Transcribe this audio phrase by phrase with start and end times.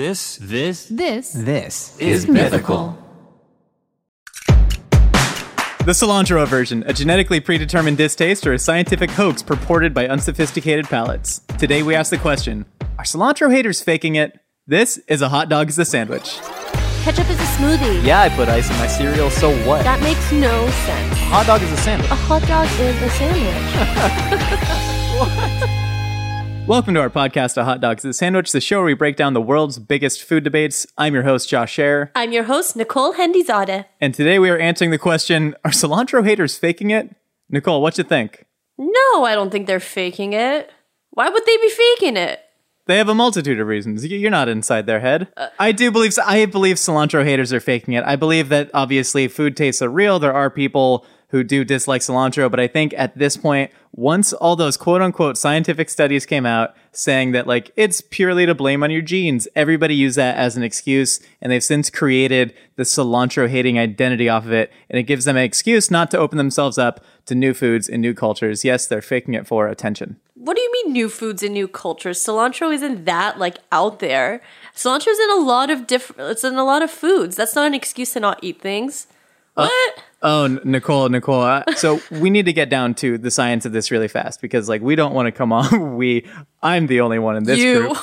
[0.00, 2.96] This, this, This This is mythical.
[5.84, 11.42] The cilantro version, a genetically predetermined distaste or a scientific hoax purported by unsophisticated palates.
[11.58, 12.64] Today we ask the question
[12.96, 14.40] Are cilantro haters faking it?
[14.66, 16.38] This is a hot dog is a sandwich.
[17.02, 18.02] Ketchup is a smoothie.
[18.02, 19.82] Yeah, I put ice in my cereal, so what?
[19.82, 21.12] That makes no sense.
[21.12, 22.10] A Hot dog is a sandwich.
[22.10, 23.10] A hot dog is a
[25.60, 25.76] sandwich.
[26.70, 29.16] Welcome to our podcast, A Hot Dog is a Sandwich, the show where we break
[29.16, 30.86] down the world's biggest food debates.
[30.96, 33.86] I'm your host, Josh Scher, I'm your host, Nicole Hendizade.
[34.00, 37.12] and today we are answering the question Are cilantro haters faking it?
[37.48, 38.46] Nicole, what do you think?
[38.78, 40.70] No, I don't think they're faking it.
[41.10, 42.38] Why would they be faking it?
[42.86, 44.06] They have a multitude of reasons.
[44.06, 45.26] You're not inside their head.
[45.58, 48.04] I do believe I believe cilantro haters are faking it.
[48.04, 50.20] I believe that obviously food tastes are real.
[50.20, 54.56] There are people who do dislike cilantro, but I think at this point, once all
[54.56, 58.90] those quote unquote scientific studies came out saying that like it's purely to blame on
[58.90, 63.78] your genes, everybody used that as an excuse, and they've since created the cilantro hating
[63.78, 67.04] identity off of it, and it gives them an excuse not to open themselves up
[67.26, 68.64] to new foods and new cultures.
[68.64, 70.16] Yes, they're faking it for attention.
[70.34, 72.18] What do you mean new foods and new cultures?
[72.18, 74.40] Cilantro isn't that like out there.
[74.74, 77.36] Cilantro's in a lot of different it's in a lot of foods.
[77.36, 79.06] That's not an excuse to not eat things.
[79.56, 80.04] Uh, what?
[80.22, 81.42] Oh, Nicole, Nicole.
[81.42, 84.68] Uh, so we need to get down to the science of this really fast because,
[84.68, 85.72] like, we don't want to come off.
[86.00, 86.26] We,
[86.62, 87.80] I'm the only one in this You.
[87.80, 87.96] group.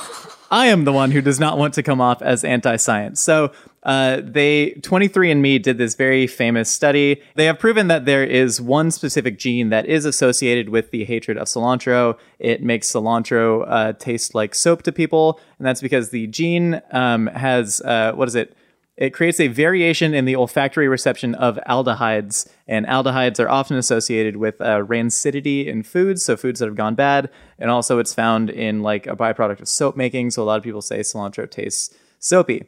[0.50, 3.20] I am the one who does not want to come off as anti-science.
[3.20, 3.52] So,
[3.82, 7.22] uh, they 23andMe did this very famous study.
[7.34, 11.38] They have proven that there is one specific gene that is associated with the hatred
[11.38, 12.18] of cilantro.
[12.38, 17.28] It makes cilantro uh, taste like soap to people, and that's because the gene um,
[17.28, 18.54] has uh, what is it?
[18.98, 24.38] It creates a variation in the olfactory reception of aldehydes, and aldehydes are often associated
[24.38, 28.50] with uh, rancidity in foods, so foods that have gone bad, and also it's found
[28.50, 30.32] in like a byproduct of soap making.
[30.32, 32.66] So a lot of people say cilantro tastes soapy.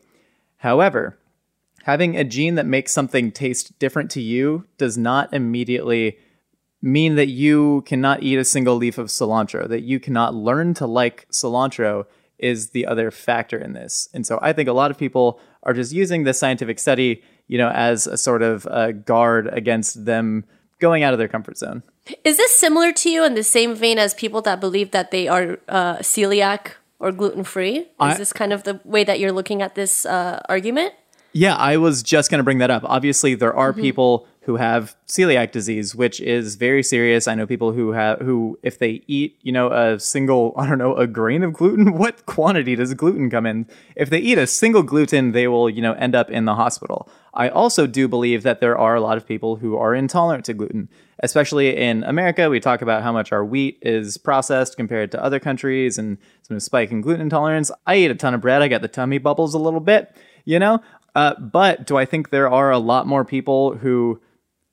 [0.59, 1.19] However,
[1.83, 6.17] having a gene that makes something taste different to you does not immediately
[6.81, 10.87] mean that you cannot eat a single leaf of cilantro, that you cannot learn to
[10.87, 12.07] like cilantro
[12.39, 14.09] is the other factor in this.
[14.15, 17.59] And so I think a lot of people are just using this scientific study, you
[17.59, 20.45] know, as a sort of uh, guard against them
[20.79, 21.83] going out of their comfort zone.
[22.25, 25.29] Is this similar to you in the same vein as people that believe that they
[25.29, 27.79] are uh, celiac or gluten free?
[27.79, 30.95] Is I- this kind of the way that you're looking at this uh, argument?
[31.33, 32.83] Yeah, I was just going to bring that up.
[32.85, 37.29] Obviously, there are people who have celiac disease, which is very serious.
[37.29, 40.79] I know people who have who if they eat, you know, a single, I don't
[40.79, 43.69] know, a grain of gluten, what quantity does gluten come in?
[43.95, 47.09] If they eat a single gluten, they will, you know, end up in the hospital.
[47.33, 50.55] I also do believe that there are a lot of people who are intolerant to
[50.55, 50.89] gluten,
[51.21, 52.51] especially in America.
[52.51, 56.59] We talk about how much our wheat is processed compared to other countries and some
[56.59, 57.71] spike in gluten intolerance.
[57.87, 58.63] I eat a ton of bread.
[58.63, 60.81] I got the tummy bubbles a little bit, you know?
[61.15, 64.21] Uh, but do I think there are a lot more people who,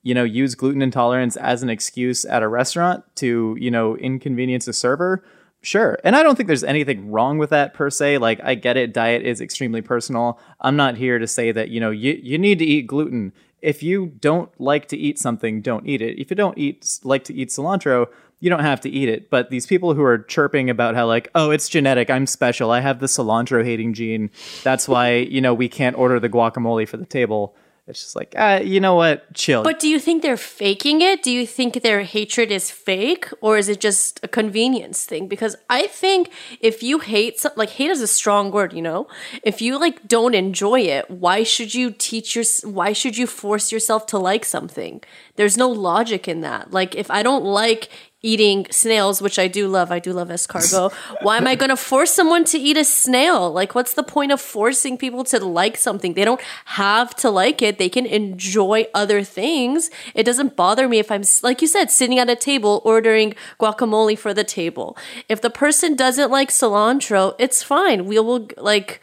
[0.08, 4.66] you know, use gluten intolerance as an excuse at a restaurant to, you know, inconvenience
[4.66, 5.22] a server?
[5.60, 5.98] Sure.
[6.02, 8.16] And I don't think there's anything wrong with that per se.
[8.16, 8.94] Like, I get it.
[8.94, 10.40] Diet is extremely personal.
[10.62, 13.34] I'm not here to say that, you know, you, you need to eat gluten.
[13.60, 16.18] If you don't like to eat something, don't eat it.
[16.18, 18.06] If you don't eat like to eat cilantro,
[18.40, 19.28] you don't have to eat it.
[19.28, 22.80] But these people who are chirping about how like, oh, it's genetic, I'm special, I
[22.80, 24.30] have the cilantro hating gene.
[24.64, 27.54] That's why, you know, we can't order the guacamole for the table.
[27.88, 29.32] It's just like, ah, you know what?
[29.34, 29.62] Chill.
[29.62, 31.22] But do you think they're faking it?
[31.22, 35.26] Do you think their hatred is fake or is it just a convenience thing?
[35.26, 39.08] Because I think if you hate some, like hate is a strong word, you know?
[39.42, 43.72] If you like don't enjoy it, why should you teach your why should you force
[43.72, 45.00] yourself to like something?
[45.36, 46.72] There's no logic in that.
[46.72, 47.88] Like if I don't like
[48.22, 49.92] eating snails, which I do love.
[49.92, 50.92] I do love escargot.
[51.22, 53.52] Why am I going to force someone to eat a snail?
[53.52, 56.14] Like, what's the point of forcing people to like something?
[56.14, 57.78] They don't have to like it.
[57.78, 59.90] They can enjoy other things.
[60.14, 64.18] It doesn't bother me if I'm, like you said, sitting at a table ordering guacamole
[64.18, 64.96] for the table.
[65.28, 68.06] If the person doesn't like cilantro, it's fine.
[68.06, 69.00] We will, like,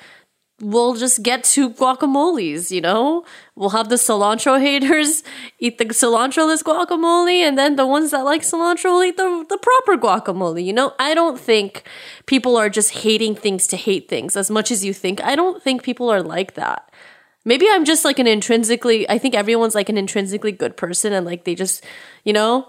[0.62, 3.26] we'll just get to guacamoles, you know?
[3.56, 5.24] We'll have the cilantro haters
[5.60, 9.58] eat the cilantro-less guacamole, and then the ones that like cilantro will eat the, the
[9.58, 10.94] proper guacamole, you know?
[11.00, 11.84] I don't think
[12.26, 15.22] people are just hating things to hate things as much as you think.
[15.24, 16.90] I don't think people are like that.
[17.48, 21.26] Maybe I'm just like an intrinsically, I think everyone's like an intrinsically good person and
[21.28, 21.84] like they just,
[22.24, 22.68] you know?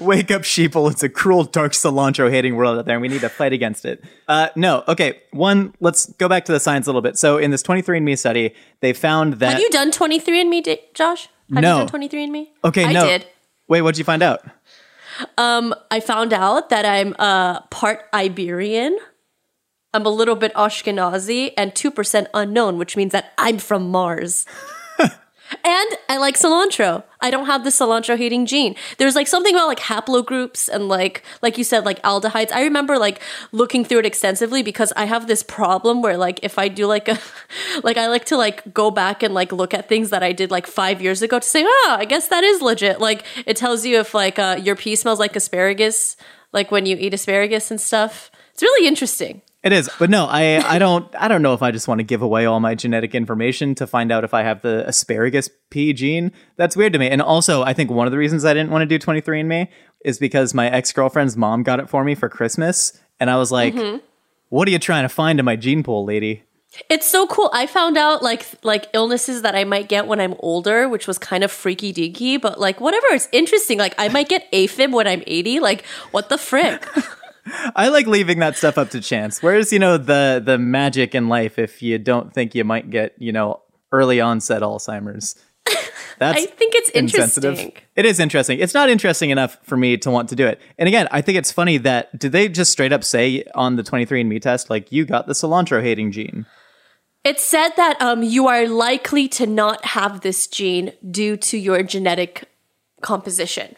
[0.00, 0.90] Wake up, sheeple.
[0.90, 3.86] It's a cruel, dark cilantro hating world out there, and we need to fight against
[3.86, 4.04] it.
[4.28, 5.22] Uh, no, okay.
[5.30, 7.16] One, let's go back to the science a little bit.
[7.16, 9.52] So, in this 23andMe study, they found that.
[9.52, 11.28] Have you done 23andMe, Di- Josh?
[11.54, 11.80] Have No.
[11.80, 12.48] you done 23andMe?
[12.64, 13.06] okay, I no.
[13.06, 13.26] did.
[13.66, 14.42] Wait, what'd you find out?
[15.38, 18.98] Um, I found out that I'm uh, part Iberian,
[19.98, 24.46] I'm a little bit Ashkenazi, and 2% unknown, which means that I'm from Mars.
[25.00, 25.10] and
[26.08, 27.02] I like cilantro.
[27.20, 28.76] I don't have the cilantro hating gene.
[28.98, 32.52] There's like something about like haplogroups and like like you said like aldehydes.
[32.52, 36.60] I remember like looking through it extensively because I have this problem where like if
[36.60, 37.18] I do like a
[37.82, 40.52] like I like to like go back and like look at things that I did
[40.52, 43.84] like 5 years ago to say, "Oh, I guess that is legit." Like it tells
[43.84, 46.16] you if like uh, your pee smells like asparagus,
[46.52, 48.30] like when you eat asparagus and stuff.
[48.52, 49.42] It's really interesting.
[49.62, 52.04] It is, but no, I I don't I don't know if I just want to
[52.04, 55.92] give away all my genetic information to find out if I have the asparagus P
[55.92, 56.30] gene.
[56.56, 57.08] That's weird to me.
[57.08, 59.66] And also, I think one of the reasons I didn't want to do 23andMe
[60.04, 63.50] is because my ex girlfriend's mom got it for me for Christmas, and I was
[63.50, 63.98] like, mm-hmm.
[64.48, 66.44] "What are you trying to find in my gene pool, lady?"
[66.88, 67.50] It's so cool.
[67.52, 71.18] I found out like like illnesses that I might get when I'm older, which was
[71.18, 73.78] kind of freaky deaky, but like whatever, it's interesting.
[73.78, 75.60] Like I might get AFib when I'm 80.
[75.60, 76.86] Like what the frick?
[77.74, 79.42] I like leaving that stuff up to chance.
[79.42, 83.14] Where's you know the the magic in life if you don't think you might get
[83.18, 83.62] you know
[83.92, 85.36] early onset Alzheimer's.
[86.18, 87.74] That's I think it's interesting.
[87.94, 88.58] It is interesting.
[88.58, 90.60] It's not interesting enough for me to want to do it.
[90.76, 93.84] And again, I think it's funny that did they just straight up say on the
[93.84, 96.46] 23andMe test like you got the cilantro hating gene?
[97.24, 101.82] It said that um, you are likely to not have this gene due to your
[101.82, 102.48] genetic
[103.00, 103.76] composition.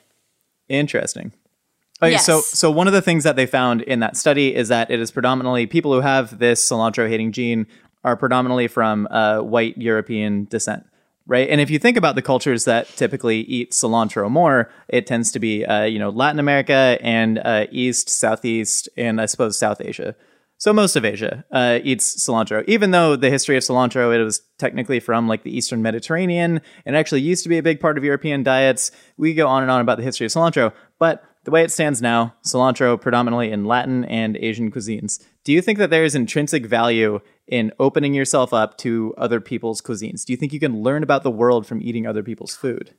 [0.69, 1.33] Interesting.
[2.03, 2.47] Okay, so Yes.
[2.47, 5.11] so one of the things that they found in that study is that it is
[5.11, 7.67] predominantly people who have this cilantro hating gene
[8.05, 10.85] are predominantly from uh, white European descent,
[11.27, 11.49] right?
[11.51, 15.39] And if you think about the cultures that typically eat cilantro more, it tends to
[15.39, 20.15] be uh, you know Latin America and uh, East, Southeast, and I suppose South Asia.
[20.57, 24.43] So most of Asia uh, eats cilantro, even though the history of cilantro it was
[24.59, 28.05] technically from like the Eastern Mediterranean and actually used to be a big part of
[28.05, 28.91] European diets.
[29.17, 32.03] We go on and on about the history of cilantro, but the way it stands
[32.03, 35.25] now, cilantro predominantly in Latin and Asian cuisines.
[35.45, 39.81] Do you think that there is intrinsic value in opening yourself up to other people's
[39.81, 40.25] cuisines?
[40.25, 42.95] Do you think you can learn about the world from eating other people's food?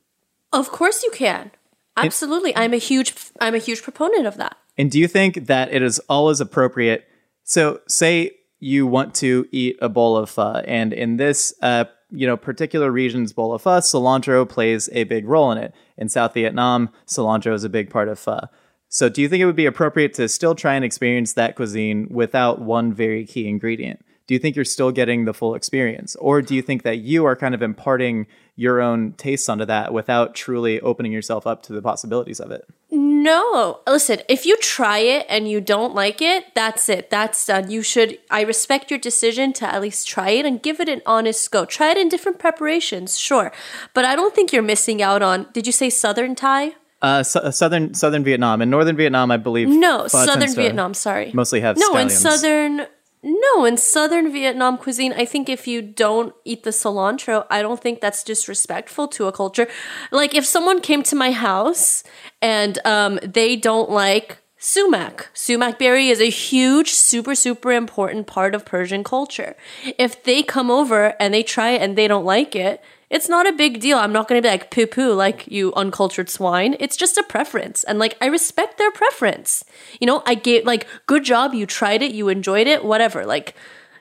[0.52, 1.52] Of course you can.
[1.96, 2.56] Absolutely.
[2.56, 4.56] I'm a huge I'm a huge proponent of that.
[4.76, 7.06] And do you think that it is always appropriate?
[7.44, 12.26] So, say you want to eat a bowl of pho, and in this, uh, you
[12.26, 15.74] know, particular region's bowl of pho, cilantro plays a big role in it.
[15.96, 18.40] In South Vietnam, cilantro is a big part of pho.
[18.88, 22.08] So, do you think it would be appropriate to still try and experience that cuisine
[22.10, 24.04] without one very key ingredient?
[24.26, 26.14] Do you think you're still getting the full experience?
[26.16, 28.26] Or do you think that you are kind of imparting
[28.56, 32.66] your own tastes onto that without truly opening yourself up to the possibilities of it?
[32.90, 37.08] No, listen, if you try it and you don't like it, that's it.
[37.08, 37.70] That's done.
[37.70, 41.02] You should, I respect your decision to at least try it and give it an
[41.06, 41.64] honest go.
[41.64, 43.52] Try it in different preparations, sure.
[43.94, 46.72] But I don't think you're missing out on, did you say Southern Thai?
[47.00, 49.68] Uh, su- southern Southern Vietnam and Northern Vietnam, I believe.
[49.68, 51.32] No, Southern Vietnam, sorry.
[51.34, 52.08] Mostly have No, in.
[52.10, 52.86] Southern,
[53.22, 57.80] no, in Southern Vietnam cuisine, I think if you don't eat the cilantro, I don't
[57.80, 59.68] think that's disrespectful to a culture.
[60.10, 62.02] Like if someone came to my house
[62.40, 65.28] and um, they don't like sumac.
[65.34, 69.56] Sumac berry is a huge, super, super important part of Persian culture.
[69.98, 72.80] If they come over and they try it and they don't like it,
[73.12, 73.98] it's not a big deal.
[73.98, 76.76] I'm not going to be like poo poo, like you uncultured swine.
[76.80, 77.84] It's just a preference.
[77.84, 79.64] And like, I respect their preference.
[80.00, 81.52] You know, I gave, like, good job.
[81.52, 83.26] You tried it, you enjoyed it, whatever.
[83.26, 83.54] Like,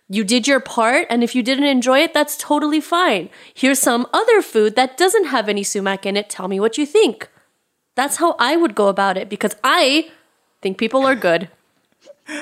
[0.08, 1.08] you did your part.
[1.10, 3.30] And if you didn't enjoy it, that's totally fine.
[3.53, 6.30] Here's some other food that doesn't have any sumac in it.
[6.30, 7.30] Tell me what you think.
[7.96, 10.10] That's how I would go about it because I
[10.62, 11.50] think people are good.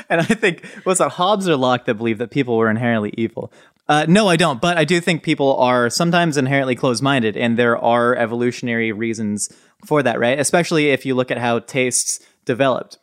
[0.08, 3.52] And I think was it Hobbes or Locke that believed that people were inherently evil?
[3.90, 4.62] Uh, no, I don't.
[4.62, 9.50] But I do think people are sometimes inherently closed-minded, and there are evolutionary reasons
[9.84, 10.40] for that, right?
[10.40, 13.00] Especially if you look at how tastes developed.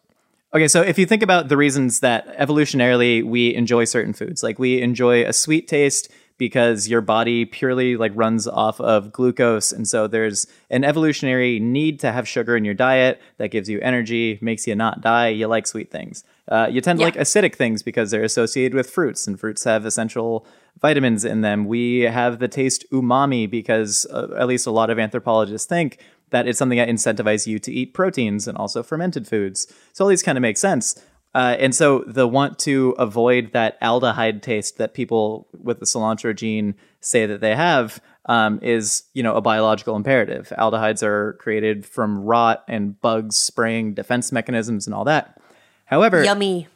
[0.55, 4.61] Okay, so if you think about the reasons that evolutionarily we enjoy certain foods, like
[4.61, 9.89] we enjoy a sweet taste because your body purely like runs off of glucose and
[9.89, 14.39] so there's an evolutionary need to have sugar in your diet that gives you energy
[14.43, 17.07] makes you not die you like sweet things uh, you tend to Yeah.
[17.09, 20.47] like acidic things because they're associated with fruits and fruits have essential
[20.81, 24.99] vitamins in them we have the taste umami because uh, at least a lot of
[24.99, 25.99] anthropologists think
[26.31, 30.09] that it's something that incentivizes you to eat proteins and also fermented foods so all
[30.09, 31.01] these kind of make sense
[31.35, 36.35] uh, and so the want to avoid that aldehyde taste that people with the cilantro
[36.35, 40.53] gene say that they have um, is, you know, a biological imperative.
[40.59, 45.39] Aldehydes are created from rot and bugs spraying defense mechanisms and all that.
[45.87, 46.69] However, Yummy.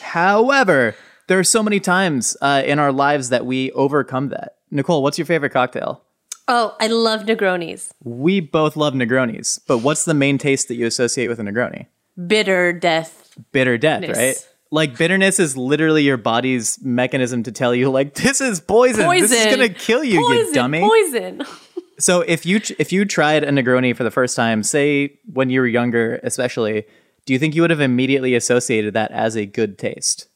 [0.00, 0.94] however,
[1.28, 4.56] there are so many times uh, in our lives that we overcome that.
[4.70, 6.02] Nicole, what's your favorite cocktail?
[6.48, 7.90] Oh, I love Negronis.
[8.04, 11.86] We both love Negronis, but what's the main taste that you associate with a Negroni?
[12.26, 13.34] Bitter death.
[13.52, 14.36] bitter death, right?
[14.70, 19.04] Like bitterness is literally your body's mechanism to tell you, like, this is poison.
[19.04, 19.28] Poison.
[19.28, 20.80] This is gonna kill you, poison, you dummy.
[20.80, 21.42] Poison.
[21.98, 25.60] So if you if you tried a Negroni for the first time, say when you
[25.60, 26.84] were younger, especially,
[27.26, 30.28] do you think you would have immediately associated that as a good taste?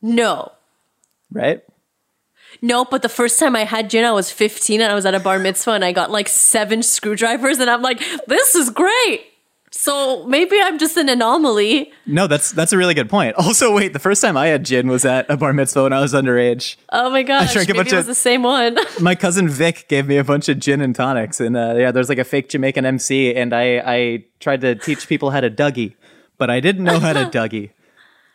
[0.00, 0.52] No.
[1.32, 1.62] Right?
[2.62, 5.14] No, but the first time I had gin, I was 15 and I was at
[5.14, 9.22] a bar mitzvah and I got like seven screwdrivers and I'm like, this is great.
[9.72, 11.92] So maybe I'm just an anomaly.
[12.04, 13.36] No, that's that's a really good point.
[13.38, 16.00] Also, wait, the first time I had gin was at a bar mitzvah when I
[16.00, 16.74] was underage.
[16.90, 18.76] Oh my gosh, drank a maybe bunch it was of- the same one.
[19.00, 22.08] My cousin Vic gave me a bunch of gin and tonics, and uh, yeah, there's
[22.08, 25.94] like a fake Jamaican MC, and I I tried to teach people how to Dougie,
[26.40, 27.70] but I didn't know how to Dougie.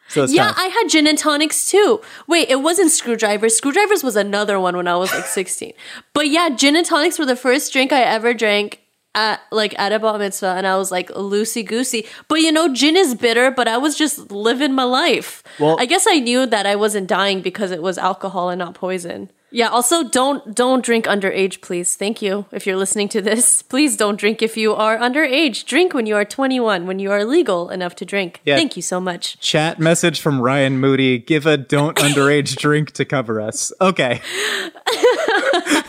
[0.07, 0.57] So yeah, tough.
[0.59, 1.99] I had gin and tonics too.
[2.27, 3.57] Wait, it wasn't screwdrivers.
[3.57, 5.73] Screwdrivers was another one when I was like 16.
[6.13, 8.81] But yeah, gin and tonics were the first drink I ever drank
[9.15, 12.05] at like at a bar mitzvah, and I was like loosey goosey.
[12.27, 15.41] But you know, gin is bitter, but I was just living my life.
[15.59, 18.75] Well- I guess I knew that I wasn't dying because it was alcohol and not
[18.75, 19.31] poison.
[19.51, 19.69] Yeah.
[19.69, 21.95] Also, don't don't drink underage, please.
[21.95, 22.45] Thank you.
[22.51, 25.65] If you're listening to this, please don't drink if you are underage.
[25.65, 28.41] Drink when you are 21, when you are legal enough to drink.
[28.43, 28.57] Yeah.
[28.57, 29.39] Thank you so much.
[29.39, 33.71] Chat message from Ryan Moody: Give a don't underage drink to cover us.
[33.79, 34.21] Okay.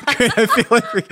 [0.08, 1.02] I feel like we,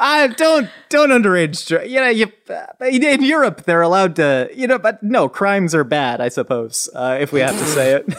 [0.00, 1.66] I don't don't underage.
[1.66, 1.90] drink.
[1.90, 4.50] You know, you uh, in Europe they're allowed to.
[4.54, 6.20] You know, but no, crimes are bad.
[6.20, 8.14] I suppose uh, if we have to say it.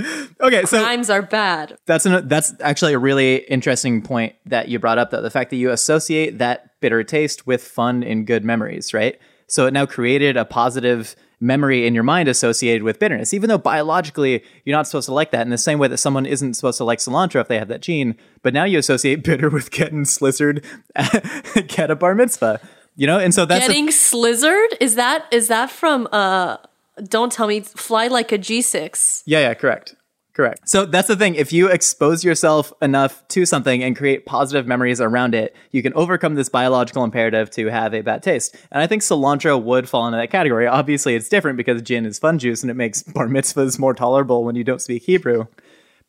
[0.40, 1.78] okay, so Crimes are bad.
[1.86, 5.50] that's an, that's actually a really interesting point that you brought up though the fact
[5.50, 9.18] that you associate that bitter taste with fun and good memories right?
[9.46, 13.32] So it now created a positive memory in your mind associated with bitterness.
[13.34, 16.26] Even though biologically you're not supposed to like that in the same way that someone
[16.26, 19.48] isn't supposed to like cilantro if they have that gene but now you associate bitter
[19.48, 20.64] with getting slizzard
[20.94, 22.60] at a bar mitzvah
[22.96, 23.18] you know?
[23.18, 24.66] And so that's a- Getting slizzard?
[24.78, 26.58] Is that is that from uh
[27.04, 29.22] don't tell me fly like a G6.
[29.26, 29.96] Yeah, yeah, correct.
[30.32, 30.68] Correct.
[30.68, 31.34] So that's the thing.
[31.34, 35.92] If you expose yourself enough to something and create positive memories around it, you can
[35.94, 38.56] overcome this biological imperative to have a bad taste.
[38.70, 40.66] And I think cilantro would fall into that category.
[40.66, 44.44] Obviously, it's different because gin is fun juice and it makes bar mitzvahs more tolerable
[44.44, 45.46] when you don't speak Hebrew.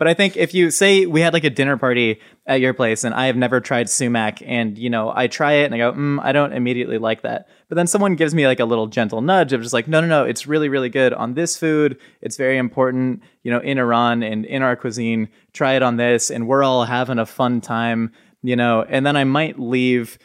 [0.02, 3.04] But I think if you say we had like a dinner party at your place
[3.04, 5.94] and I have never tried sumac and you know I try it and I go
[5.94, 7.48] mm, I don't immediately like that.
[7.72, 10.08] But then someone gives me like a little gentle nudge of just like no no
[10.08, 11.98] no it's really really good on this food.
[12.20, 15.30] It's very important you know in Iran and in our cuisine.
[15.54, 18.12] Try it on this and we're all having a fun time
[18.44, 18.84] you know.
[18.90, 20.20] And then I might leave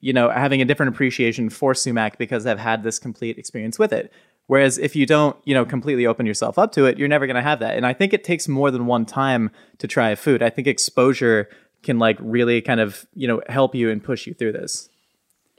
[0.00, 3.92] you know, having a different appreciation for sumac because I've had this complete experience with
[3.92, 4.12] it.
[4.48, 7.36] Whereas if you don't, you know, completely open yourself up to it, you're never going
[7.36, 7.76] to have that.
[7.76, 10.42] And I think it takes more than one time to try a food.
[10.42, 11.48] I think exposure
[11.84, 14.88] can like really kind of, you know, help you and push you through this.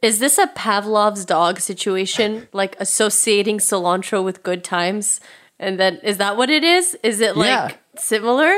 [0.04, 2.48] Is this a Pavlov's dog situation?
[2.54, 5.20] like associating cilantro with good times?
[5.60, 6.96] And then is that what it is?
[7.04, 7.72] Is it like Yeah.
[7.98, 8.54] similar?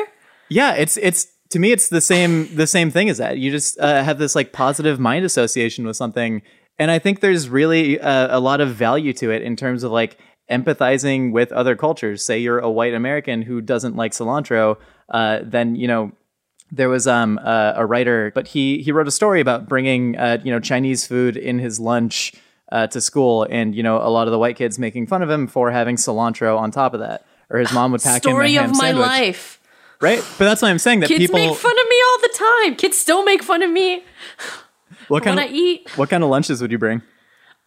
[0.49, 3.37] Yeah, it's it's to me it's the same the same thing as that.
[3.37, 6.41] You just uh, have this like positive mind association with something,
[6.77, 9.91] and I think there's really uh, a lot of value to it in terms of
[9.91, 10.17] like
[10.51, 12.25] empathizing with other cultures.
[12.25, 14.77] Say you're a white American who doesn't like cilantro,
[15.09, 16.11] uh, then you know
[16.71, 20.37] there was um uh, a writer, but he he wrote a story about bringing uh,
[20.43, 22.33] you know Chinese food in his lunch
[22.71, 25.29] uh, to school, and you know a lot of the white kids making fun of
[25.29, 28.33] him for having cilantro on top of that, or his mom would pack him a
[28.33, 29.59] Story ham of my sandwich life.
[30.01, 30.19] right?
[30.37, 31.39] But that's why I'm saying that Kids people.
[31.39, 32.33] make fun of me all the
[32.63, 32.75] time.
[32.75, 34.03] Kids still make fun of me
[35.07, 35.89] what kind when of I eat.
[35.97, 37.01] what kind of lunches would you bring?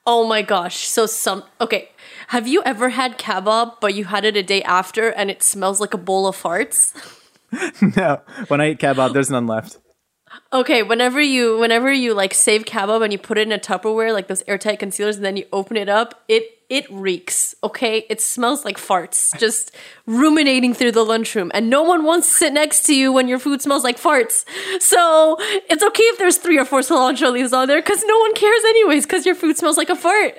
[0.07, 0.87] Oh my gosh.
[0.89, 1.91] So some okay.
[2.29, 5.81] Have you ever had kebab but you had it a day after and it smells
[5.81, 6.93] like a bowl of farts?
[7.97, 9.79] no, when I eat kebab, there's none left.
[10.53, 14.13] Okay, whenever you whenever you like save kebab and you put it in a Tupperware,
[14.13, 17.55] like those airtight concealers, and then you open it up, it it reeks.
[17.63, 19.73] Okay, it smells like farts, just
[20.07, 23.39] ruminating through the lunchroom, and no one wants to sit next to you when your
[23.39, 24.45] food smells like farts.
[24.81, 28.35] So it's okay if there's three or four cilantro leaves on there, because no one
[28.35, 30.35] cares anyways, because your food smells like a fart.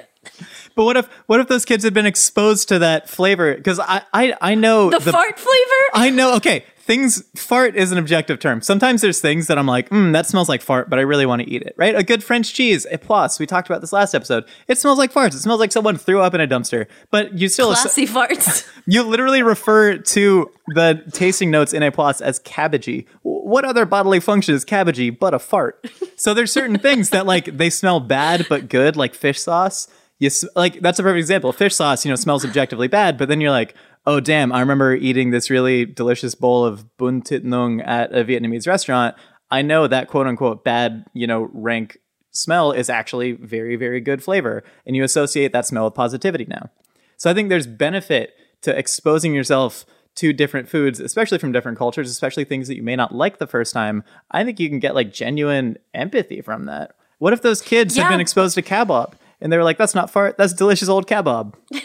[0.75, 3.55] But what if what if those kids had been exposed to that flavor?
[3.55, 5.84] Because I, I I know The, fart flavor.
[5.93, 6.36] I know.
[6.38, 8.62] Okay, things fart is an objective term.
[8.62, 11.42] Sometimes there's things that I'm like, mm, that smells like fart, but I really want
[11.42, 11.74] to eat it.
[11.78, 11.96] Right?
[11.96, 13.40] A good French cheese, époisse.
[13.40, 14.44] We talked about this last episode.
[14.68, 15.34] It smells like farts.
[15.34, 16.88] It smells like someone threw up in a dumpster.
[17.10, 18.68] But you still Classy farts.
[18.86, 23.06] You literally refer to the tasting notes in a plus as cabbagey.
[23.22, 25.90] What other bodily function is cabbagey but a fart?
[26.18, 29.88] So there's certain things that like they smell bad but good, like fish sauce.
[30.20, 31.54] You s- like that's a perfect example.
[31.54, 33.74] Fish sauce, you know, smells objectively bad, but then you're like,
[34.05, 38.24] oh damn, I remember eating this really delicious bowl of bún thịt nướng at a
[38.24, 39.15] Vietnamese restaurant.
[39.51, 41.98] I know that quote unquote bad, you know, rank
[42.31, 46.69] smell is actually very, very good flavor, and you associate that smell with positivity now.
[47.17, 48.33] So I think there's benefit
[48.63, 52.95] to exposing yourself to different foods, especially from different cultures, especially things that you may
[52.95, 56.95] not like the first time, I think you can get like genuine empathy from that.
[57.19, 58.03] What if those kids Yeah.
[58.03, 60.38] have been exposed to kebab and they were like, "That's not fart.
[60.38, 61.53] That's delicious old kebab."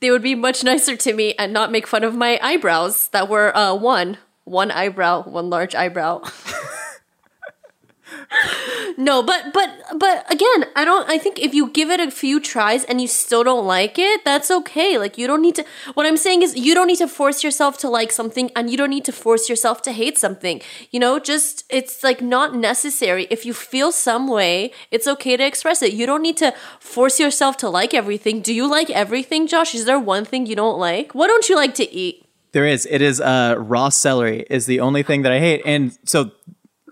[0.00, 3.28] They would be much nicer to me and not make fun of my eyebrows that
[3.28, 6.22] were uh, one, one eyebrow, one large eyebrow.
[9.00, 11.08] no, but but but again, I don't.
[11.08, 14.24] I think if you give it a few tries and you still don't like it,
[14.26, 14.98] that's okay.
[14.98, 15.64] Like you don't need to.
[15.94, 18.76] What I'm saying is, you don't need to force yourself to like something, and you
[18.76, 20.60] don't need to force yourself to hate something.
[20.90, 23.26] You know, just it's like not necessary.
[23.30, 25.94] If you feel some way, it's okay to express it.
[25.94, 28.42] You don't need to force yourself to like everything.
[28.42, 29.74] Do you like everything, Josh?
[29.74, 31.14] Is there one thing you don't like?
[31.14, 32.26] What don't you like to eat?
[32.52, 32.86] There is.
[32.90, 36.32] It is uh, raw celery is the only thing that I hate, and so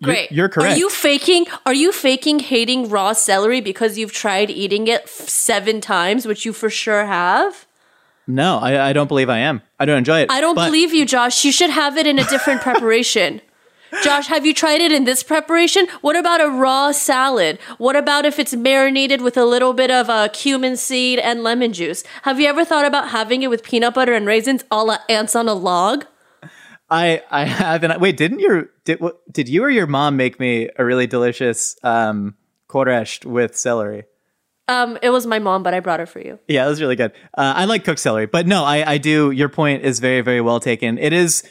[0.03, 0.31] Great.
[0.31, 0.75] You're, correct.
[0.77, 1.47] Are you faking?
[1.67, 6.45] Are you faking hating raw celery because you've tried eating it f- seven times, which
[6.45, 7.67] you for sure have?
[8.27, 9.63] no, I, I don't believe I am.
[9.81, 10.31] I don't enjoy it.
[10.31, 11.45] I don't but- believe you, Josh.
[11.45, 13.41] You should have it in a different preparation.
[14.05, 15.87] Josh, have you tried it in this preparation?
[16.03, 17.59] What about a raw salad?
[17.79, 21.73] What about if it's marinated with a little bit of uh, cumin seed and lemon
[21.73, 22.05] juice?
[22.23, 25.35] Have you ever thought about having it with peanut butter and raisins, a la ants
[25.35, 26.05] on a log?
[26.91, 28.01] I I haven't.
[28.01, 31.77] Wait, didn't your did what, did you or your mom make me a really delicious
[31.83, 32.35] um
[32.69, 34.05] koresh with celery?
[34.69, 36.39] Um, it was my mom, but I brought it for you.
[36.47, 37.13] Yeah, it was really good.
[37.37, 39.31] Uh, I like cooked celery, but no, I I do.
[39.31, 40.99] Your point is very very well taken.
[40.99, 41.43] It is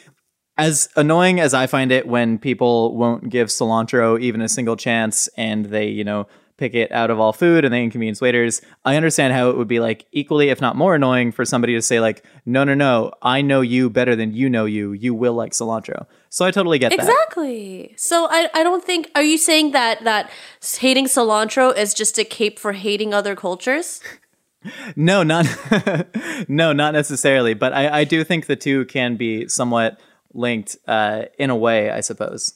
[0.57, 5.27] as annoying as I find it when people won't give cilantro even a single chance,
[5.37, 8.61] and they you know pick it out of all food and they inconvenience waiters.
[8.83, 11.81] I understand how it would be like equally, if not more annoying, for somebody to
[11.81, 14.91] say like, no, no, no, I know you better than you know you.
[14.91, 16.07] You will like cilantro.
[16.29, 16.99] So I totally get that.
[16.99, 17.93] Exactly.
[17.97, 20.29] So I, I don't think are you saying that that
[20.79, 24.01] hating cilantro is just a cape for hating other cultures?
[24.97, 25.45] No, not
[26.49, 27.53] no, not necessarily.
[27.53, 29.97] But I, I do think the two can be somewhat
[30.33, 32.53] linked uh, in a way, I suppose.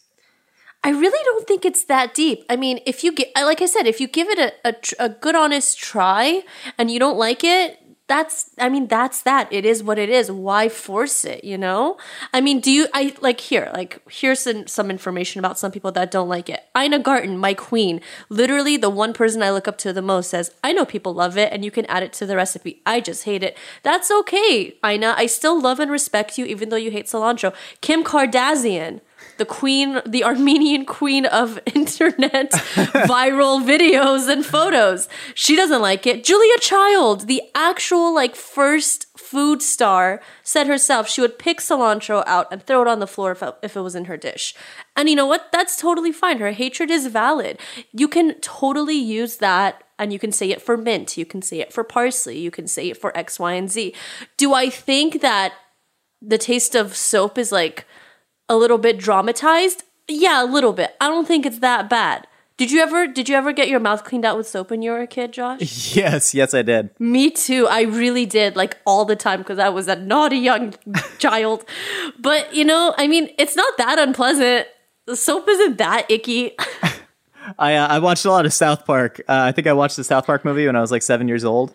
[0.84, 2.44] I really don't think it's that deep.
[2.50, 5.10] I mean, if you get like I said, if you give it a, a, a
[5.10, 6.44] good honest try
[6.78, 7.78] and you don't like it,
[8.12, 9.48] that's I mean, that's that.
[9.54, 10.30] It is what it is.
[10.30, 11.98] Why force it, you know?
[12.34, 15.94] I mean, do you I like here, like here's some, some information about some people
[15.94, 16.62] that don't like it.
[16.78, 20.52] Ina Garten, my queen, literally the one person I look up to the most says,
[20.62, 22.82] "I know people love it and you can add it to the recipe.
[22.86, 25.13] I just hate it." That's okay, Ina.
[25.15, 27.54] I still love and respect you even though you hate cilantro.
[27.80, 29.00] Kim Kardashian,
[29.41, 32.51] the queen, the Armenian queen of internet
[33.10, 35.10] viral videos and photos.
[35.34, 36.23] She doesn't like it.
[36.23, 42.49] Julia Child, the actual like first food star, said herself she would pick cilantro out
[42.51, 44.54] and throw it on the floor if it, if it was in her dish.
[44.95, 45.51] And you know what?
[45.51, 46.38] That's totally fine.
[46.38, 47.58] Her hatred is valid.
[47.91, 51.62] You can totally use that and you can say it for mint, you can say
[51.62, 53.95] it for parsley, you can say it for X, Y, and Z.
[54.38, 55.54] Do I think that
[56.21, 57.88] the taste of soap is like
[58.52, 59.84] a little bit dramatized?
[60.10, 60.96] Yeah, a little bit.
[61.00, 62.28] I don't think it's that bad.
[62.58, 64.92] Did you ever did you ever get your mouth cleaned out with soap when you
[64.92, 65.96] were a kid, Josh?
[65.96, 66.92] Yes, yes, I did.
[67.00, 67.66] Me too.
[67.68, 70.76] I really did, like all the time because I was a naughty young
[71.18, 71.66] child.
[72.20, 74.68] But you know, I mean, it's not that unpleasant.
[75.06, 76.52] The soap isn't that icky.
[77.58, 79.22] I uh, I watched a lot of South Park.
[79.22, 81.46] Uh, I think I watched the South Park movie when I was like seven years
[81.46, 81.74] old,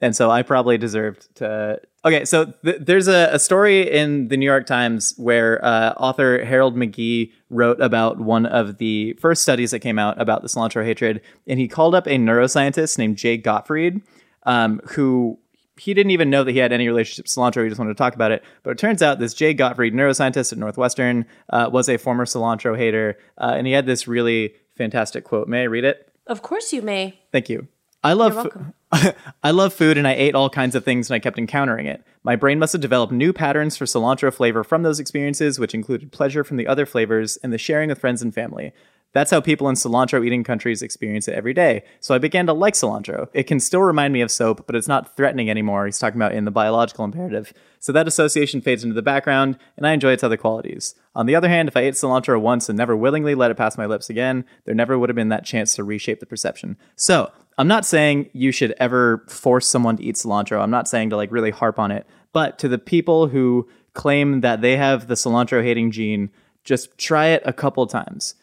[0.00, 1.80] and so I probably deserved to.
[2.04, 6.44] Okay, so th- there's a, a story in the New York Times where uh, author
[6.44, 10.84] Harold McGee wrote about one of the first studies that came out about the cilantro
[10.84, 14.02] hatred, and he called up a neuroscientist named Jay Gottfried,
[14.42, 15.38] um, who
[15.78, 17.62] he didn't even know that he had any relationship to cilantro.
[17.62, 18.44] He just wanted to talk about it.
[18.62, 22.76] But it turns out this Jay Gottfried, neuroscientist at Northwestern, uh, was a former cilantro
[22.76, 25.48] hater, uh, and he had this really fantastic quote.
[25.48, 26.10] May I read it?
[26.26, 27.20] of course you may.
[27.32, 27.68] Thank you.
[28.02, 28.46] I love
[29.42, 32.04] I love food and I ate all kinds of things and I kept encountering it.
[32.22, 36.12] My brain must have developed new patterns for cilantro flavor from those experiences, which included
[36.12, 38.72] pleasure from the other flavors and the sharing with friends and family.
[39.12, 41.84] That's how people in cilantro eating countries experience it every day.
[42.00, 43.28] So I began to like cilantro.
[43.32, 45.86] It can still remind me of soap, but it's not threatening anymore.
[45.86, 47.52] He's talking about in the biological imperative.
[47.78, 50.96] So that association fades into the background, and I enjoy its other qualities.
[51.14, 53.78] On the other hand, if I ate cilantro once and never willingly let it pass
[53.78, 56.76] my lips again, there never would have been that chance to reshape the perception.
[56.96, 60.60] So I'm not saying you should ever force someone to eat cilantro.
[60.60, 62.06] I'm not saying to like really harp on it.
[62.32, 66.30] But to the people who claim that they have the cilantro hating gene,
[66.64, 68.34] just try it a couple times.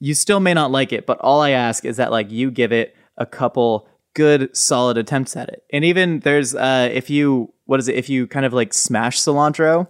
[0.00, 2.72] You still may not like it, but all I ask is that like you give
[2.72, 5.64] it a couple good solid attempts at it.
[5.72, 9.18] And even there's uh if you what is it if you kind of like smash
[9.18, 9.88] cilantro,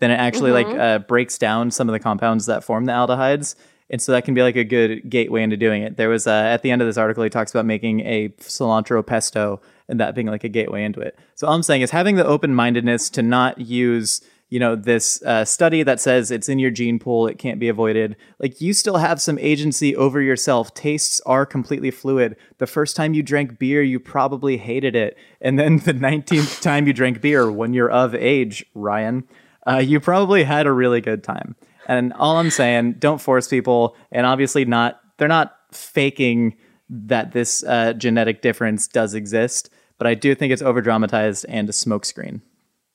[0.00, 3.54] then it actually like uh, breaks down some of the compounds that form the aldehydes.
[3.90, 5.96] And so that can be like a good gateway into doing it.
[5.96, 9.04] There was uh, at the end of this article, he talks about making a cilantro
[9.04, 11.18] pesto, and that being like a gateway into it.
[11.34, 14.20] So all I'm saying is having the open mindedness to not use
[14.50, 17.68] you know this uh, study that says it's in your gene pool it can't be
[17.68, 18.16] avoided.
[18.38, 20.72] Like you still have some agency over yourself.
[20.72, 22.36] Tastes are completely fluid.
[22.56, 25.18] The first time you drank beer you probably hated it.
[25.40, 29.24] And then the 19th time you drank beer when you're of age ryan
[29.66, 31.54] uh, you probably had a really good time
[31.88, 36.56] and all i'm saying don't force people and obviously not they're not faking
[36.88, 41.68] that this uh, genetic difference does exist but i do think it's over dramatized and
[41.68, 42.40] a smokescreen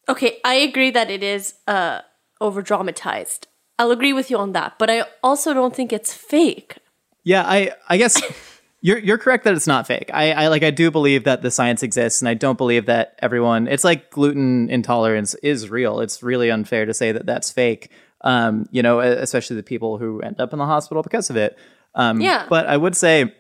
[0.10, 2.02] Okay, I agree that it is uh,
[2.42, 3.48] over dramatized.
[3.80, 6.78] I'll agree with you on that, but I also don't think it's fake.
[7.24, 8.22] Yeah, I I guess
[8.82, 10.12] you're you're correct that it's not fake.
[10.14, 13.18] I, I like I do believe that the science exists, and I don't believe that
[13.20, 13.68] everyone.
[13.68, 16.02] It's like gluten intolerance is real.
[16.02, 17.90] It's really unfair to say that that's fake.
[18.24, 21.58] Um, you know, especially the people who end up in the hospital because of it.
[21.96, 22.46] Um, Yeah.
[22.50, 23.34] But I would say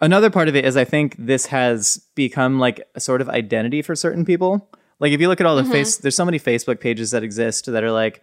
[0.00, 3.82] another part of it is I think this has become like a sort of identity
[3.82, 4.68] for certain people.
[4.98, 7.64] Like if you look at all the face, there's so many Facebook pages that exist
[7.66, 8.20] that are like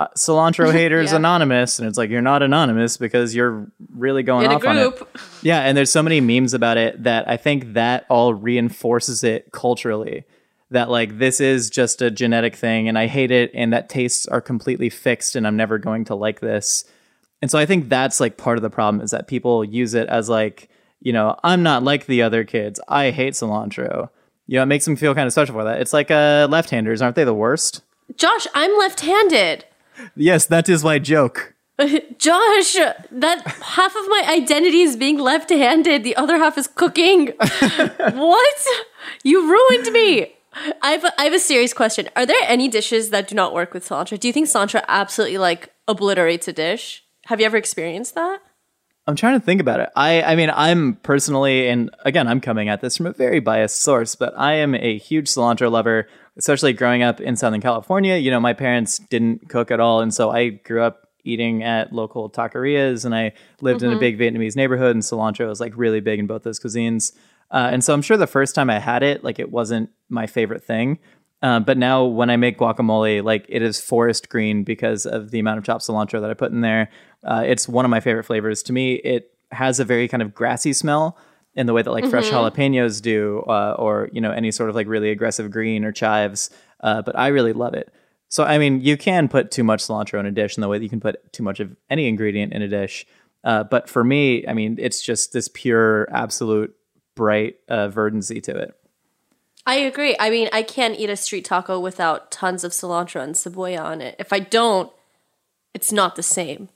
[0.00, 1.18] uh, cilantro haters Yeah.
[1.18, 4.94] anonymous, and it's like you're not anonymous because you're really going In off on it.
[5.42, 9.52] Yeah, and there's so many memes about it that I think that all reinforces it
[9.52, 10.24] culturally.
[10.74, 14.26] That like this is just a genetic thing, and I hate it, and that tastes
[14.26, 16.84] are completely fixed, and I'm never going to like this.
[17.40, 20.08] And so I think that's like part of the problem is that people use it
[20.08, 20.68] as like,
[21.00, 22.80] you know, I'm not like the other kids.
[22.88, 24.08] I hate cilantro.
[24.46, 25.80] You know, it makes them feel kind of special for that.
[25.80, 27.82] It's like uh, left-handers, aren't they the worst?
[28.16, 29.64] Josh, I'm left handed.
[30.16, 31.54] Yes, that is my joke.
[32.18, 32.74] Josh,
[33.10, 37.26] that half of my identity is being left handed, the other half is cooking.
[37.98, 38.66] what?
[39.22, 40.34] You ruined me.
[40.82, 42.08] I have, a, I have a serious question.
[42.16, 44.18] Are there any dishes that do not work with cilantro?
[44.18, 47.04] Do you think cilantro absolutely like obliterates a dish?
[47.26, 48.40] Have you ever experienced that?
[49.06, 49.90] I'm trying to think about it.
[49.96, 53.82] I I mean, I'm personally, and again, I'm coming at this from a very biased
[53.82, 58.16] source, but I am a huge cilantro lover, especially growing up in Southern California.
[58.16, 61.92] You know, my parents didn't cook at all, and so I grew up eating at
[61.92, 64.00] local taquerias, and I lived in a mm-hmm.
[64.00, 67.12] big Vietnamese neighborhood, and cilantro was like really big in both those cuisines.
[67.54, 70.26] Uh, and so I'm sure the first time I had it, like it wasn't my
[70.26, 70.98] favorite thing.
[71.40, 75.38] Uh, but now when I make guacamole, like it is forest green because of the
[75.38, 76.90] amount of chopped cilantro that I put in there.
[77.22, 78.62] Uh, it's one of my favorite flavors.
[78.64, 81.16] To me, it has a very kind of grassy smell
[81.54, 84.74] in the way that like fresh jalapenos do, uh, or you know any sort of
[84.74, 86.50] like really aggressive green or chives.
[86.80, 87.94] Uh, but I really love it.
[88.28, 90.78] So I mean, you can put too much cilantro in a dish in the way
[90.78, 93.06] that you can put too much of any ingredient in a dish.
[93.44, 96.74] Uh, but for me, I mean, it's just this pure, absolute,
[97.14, 98.74] bright uh, verdancy to it.
[99.66, 100.14] I agree.
[100.20, 104.00] I mean, I can't eat a street taco without tons of cilantro and cebolla on
[104.00, 104.16] it.
[104.18, 104.92] If I don't,
[105.72, 106.68] it's not the same.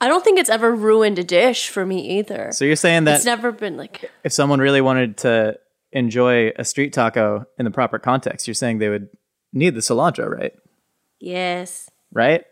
[0.00, 2.50] I don't think it's ever ruined a dish for me either.
[2.50, 5.60] So you're saying that it's never been like if someone really wanted to
[5.92, 9.08] enjoy a street taco in the proper context, you're saying they would
[9.52, 10.54] need the cilantro, right?
[11.20, 12.44] yes, Right?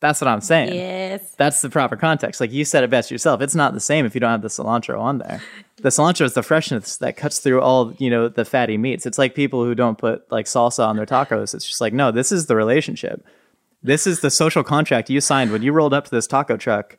[0.00, 0.74] That's what I'm saying.
[0.74, 1.34] yes.
[1.36, 2.40] That's the proper context.
[2.40, 3.40] Like you said it best yourself.
[3.42, 5.42] It's not the same if you don't have the cilantro on there.
[5.76, 9.04] The cilantro is the freshness that cuts through all, you know, the fatty meats.
[9.06, 11.54] It's like people who don't put like salsa on their tacos.
[11.54, 13.24] It's just like, no, this is the relationship.
[13.82, 16.96] This is the social contract you signed when you rolled up to this taco truck.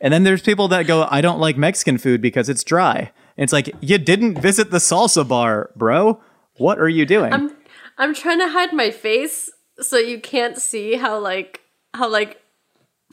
[0.00, 3.12] And then there's people that go, I don't like Mexican food because it's dry.
[3.36, 6.20] And it's like, you didn't visit the salsa bar, bro.
[6.56, 7.32] What are you doing?
[7.32, 7.56] I'm
[7.98, 11.60] I'm trying to hide my face so you can't see how like
[11.94, 12.40] how like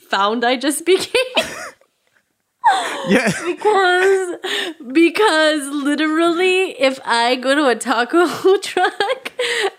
[0.00, 1.46] found I just became.
[3.08, 3.32] yeah.
[3.46, 4.36] because
[4.92, 8.26] because literally if I go to a taco
[8.62, 9.32] truck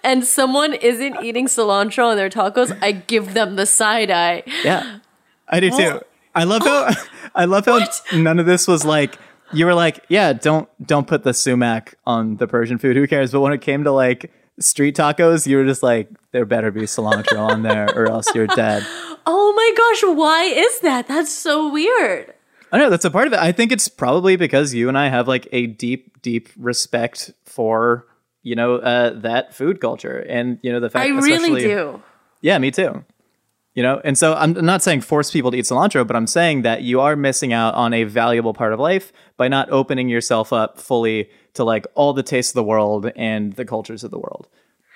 [0.03, 4.43] and someone isn't eating cilantro on their tacos, I give them the side eye.
[4.63, 4.99] Yeah,
[5.47, 6.01] I do too.
[6.33, 6.91] I love how
[7.35, 9.17] I love how none of this was like
[9.53, 12.95] you were like, yeah, don't don't put the sumac on the Persian food.
[12.95, 13.31] Who cares?
[13.31, 16.81] But when it came to like street tacos, you were just like, there better be
[16.81, 18.85] cilantro on there, or else you're dead.
[19.29, 21.09] Oh my gosh, why is that?
[21.09, 22.33] That's so weird.
[22.71, 23.39] I know that's a part of it.
[23.39, 28.07] I think it's probably because you and I have like a deep, deep respect for
[28.41, 31.07] you know uh, that food culture, and you know the fact.
[31.07, 32.01] I really do.
[32.39, 33.03] Yeah, me too.
[33.77, 36.63] You know, and so I'm not saying force people to eat cilantro, but I'm saying
[36.63, 40.51] that you are missing out on a valuable part of life by not opening yourself
[40.51, 44.17] up fully to like all the tastes of the world and the cultures of the
[44.17, 44.47] world.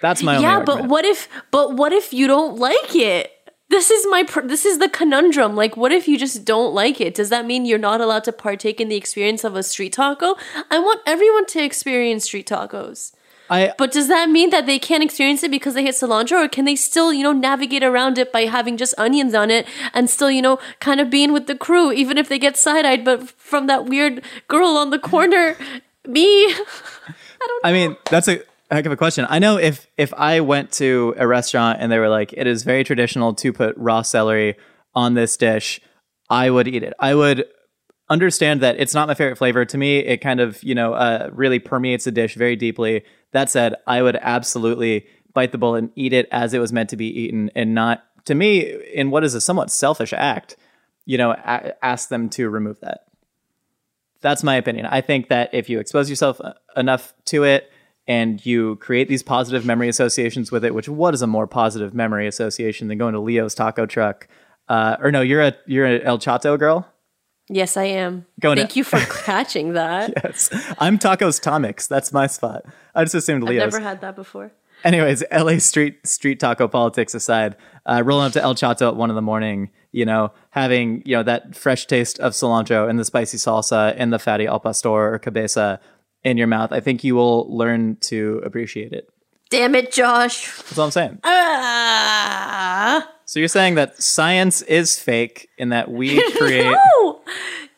[0.01, 3.31] That's my Yeah, but what if but what if you don't like it?
[3.69, 5.55] This is my pr- this is the conundrum.
[5.55, 7.13] Like what if you just don't like it?
[7.13, 10.33] Does that mean you're not allowed to partake in the experience of a street taco?
[10.71, 13.11] I want everyone to experience street tacos.
[13.51, 16.47] I But does that mean that they can't experience it because they hit cilantro, or
[16.47, 20.09] can they still, you know, navigate around it by having just onions on it and
[20.09, 23.03] still, you know, kind of being with the crew, even if they get side eyed,
[23.03, 25.57] but from that weird girl on the corner,
[26.07, 26.55] me?
[27.63, 29.27] I mean, that's a heck of a question.
[29.29, 32.63] I know if if I went to a restaurant and they were like, it is
[32.63, 34.55] very traditional to put raw celery
[34.95, 35.81] on this dish,
[36.29, 36.93] I would eat it.
[36.99, 37.45] I would
[38.09, 39.65] understand that it's not my favorite flavor.
[39.65, 43.03] To me, it kind of you know uh, really permeates the dish very deeply.
[43.31, 46.89] That said, I would absolutely bite the bullet and eat it as it was meant
[46.89, 48.59] to be eaten, and not to me
[48.93, 50.57] in what is a somewhat selfish act.
[51.05, 53.05] You know, a- ask them to remove that.
[54.21, 54.85] That's my opinion.
[54.85, 57.71] I think that if you expose yourself uh, enough to it
[58.07, 61.93] and you create these positive memory associations with it, which what is a more positive
[61.93, 64.27] memory association than going to Leo's taco truck?
[64.69, 66.87] Uh, or no, you're a you're an El Chato girl.
[67.53, 68.25] Yes, I am.
[68.39, 70.13] Going to- Thank you for catching that.
[70.23, 71.87] Yes, I'm Tacos Tamix.
[71.87, 72.63] That's my spot.
[72.95, 74.51] I just assumed I've never had that before.
[74.83, 79.09] Anyways, LA street street taco politics aside, uh, rolling up to El Chato at one
[79.11, 83.05] in the morning, you know, having you know that fresh taste of cilantro and the
[83.05, 85.79] spicy salsa and the fatty al pastor or cabeza
[86.23, 89.09] in your mouth, I think you will learn to appreciate it.
[89.49, 90.47] Damn it, Josh.
[90.63, 91.19] That's all I'm saying.
[91.23, 93.07] Ah.
[93.25, 96.75] So you're saying that science is fake and that we create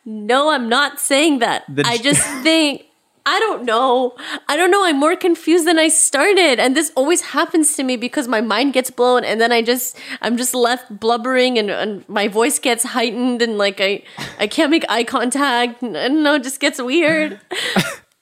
[0.04, 0.50] No.
[0.50, 1.64] I'm not saying that.
[1.68, 2.86] The- I just think
[3.26, 4.14] I don't know.
[4.48, 4.84] I don't know.
[4.84, 6.60] I'm more confused than I started.
[6.60, 9.96] And this always happens to me because my mind gets blown and then I just
[10.20, 14.02] I'm just left blubbering and, and my voice gets heightened and like I
[14.38, 15.80] I can't make eye contact.
[15.82, 17.40] and I don't know, it just gets weird.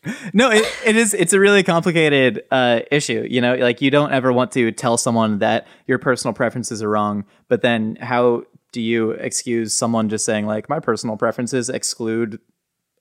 [0.32, 1.14] No, it, it is.
[1.14, 3.24] It's a really complicated uh, issue.
[3.28, 6.88] You know, like you don't ever want to tell someone that your personal preferences are
[6.88, 8.42] wrong, but then how
[8.72, 12.40] do you excuse someone just saying like my personal preferences exclude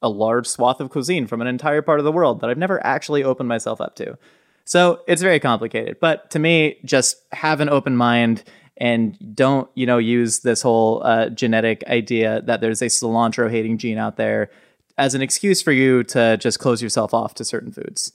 [0.02, 2.86] a large swath of cuisine from an entire part of the world that I've never
[2.86, 4.18] actually opened myself up to?
[4.66, 5.98] So it's very complicated.
[6.00, 8.44] But to me, just have an open mind
[8.78, 13.78] and don't you know use this whole uh, genetic idea that there's a cilantro hating
[13.78, 14.50] gene out there
[14.98, 18.12] as an excuse for you to just close yourself off to certain foods.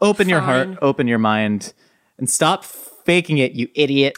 [0.00, 1.72] Open your heart, open your mind,
[2.18, 4.16] and stop faking it, you idiot.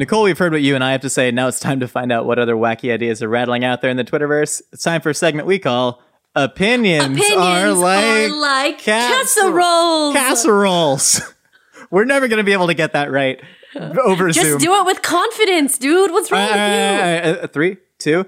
[0.00, 1.30] Nicole, we've heard what you and I have to say.
[1.30, 3.98] Now it's time to find out what other wacky ideas are rattling out there in
[3.98, 4.62] the Twitterverse.
[4.72, 6.02] It's time for a segment we call
[6.34, 10.14] Opinions, Opinions are like, are like casserole- casseroles.
[10.14, 11.20] Casseroles.
[11.90, 13.42] We're never going to be able to get that right
[13.76, 14.58] over Just Zoom.
[14.58, 16.12] do it with confidence, dude.
[16.12, 16.62] What's wrong right, with you?
[16.62, 18.24] right, all right, uh, Three, two.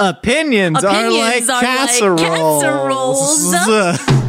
[0.00, 3.54] Opinions, are like are like casseroles.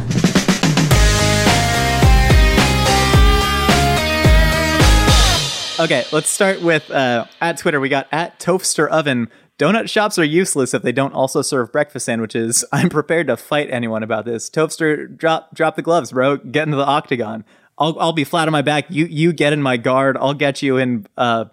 [5.86, 7.78] okay, let's start with uh, at Twitter.
[7.78, 9.28] We got at Toaster Oven.
[9.56, 12.64] Donut shops are useless if they don't also serve breakfast sandwiches.
[12.72, 14.50] I'm prepared to fight anyone about this.
[14.50, 16.38] Toaster, drop drop the gloves, bro.
[16.38, 17.44] Get into the octagon.
[17.78, 18.86] I'll I'll be flat on my back.
[18.90, 20.16] You you get in my guard.
[20.16, 21.06] I'll get you in.
[21.16, 21.46] Uh,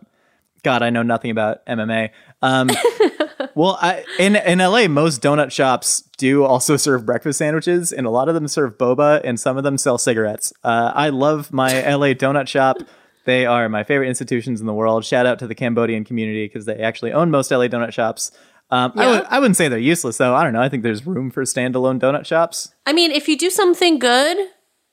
[0.63, 2.09] God, I know nothing about MMA.
[2.41, 2.69] Um,
[3.55, 8.09] well, I, in in LA, most donut shops do also serve breakfast sandwiches, and a
[8.09, 10.53] lot of them serve boba, and some of them sell cigarettes.
[10.63, 12.77] Uh, I love my LA donut shop.
[13.25, 15.05] They are my favorite institutions in the world.
[15.05, 18.31] Shout out to the Cambodian community because they actually own most LA donut shops.
[18.69, 19.11] Um, I, Yeah.
[19.11, 20.35] would, I wouldn't say they're useless though.
[20.35, 20.61] I don't know.
[20.61, 22.73] I think there's room for standalone donut shops.
[22.85, 24.37] I mean, if you do something good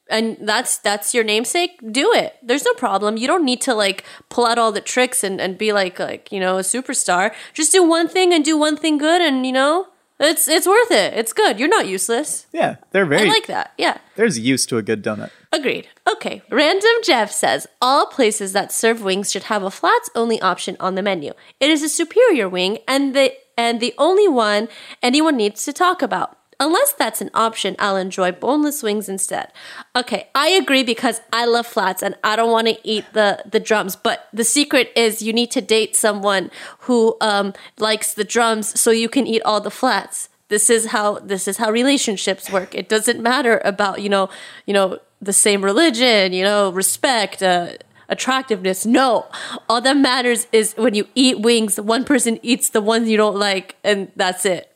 [0.08, 2.34] and that's that's your namesake, do it.
[2.42, 3.16] There's no problem.
[3.16, 6.30] You don't need to like pull out all the tricks and, and be like like,
[6.32, 7.32] you know, a superstar.
[7.54, 9.86] Just do one thing and do one thing good and you know,
[10.20, 11.14] it's it's worth it.
[11.14, 11.58] It's good.
[11.58, 12.46] You're not useless.
[12.52, 13.28] Yeah, they're very.
[13.28, 13.72] I like that.
[13.78, 13.98] Yeah.
[14.16, 15.30] there's use to a good donut.
[15.52, 15.88] Agreed.
[16.10, 16.42] Okay.
[16.50, 20.94] Random Jeff says all places that serve wings should have a flats only option on
[20.94, 21.32] the menu.
[21.58, 24.68] It is a superior wing and the and the only one
[25.02, 26.36] anyone needs to talk about.
[26.60, 29.50] Unless that's an option, I'll enjoy boneless wings instead.
[29.96, 33.58] Okay, I agree because I love flats and I don't want to eat the the
[33.58, 33.96] drums.
[33.96, 38.90] But the secret is you need to date someone who um, likes the drums so
[38.90, 42.88] you can eat all the flats this is how this is how relationships work it
[42.88, 44.28] doesn't matter about you know
[44.66, 47.72] you know the same religion you know respect uh,
[48.08, 49.26] attractiveness no
[49.68, 53.36] all that matters is when you eat wings one person eats the ones you don't
[53.36, 54.69] like and that's it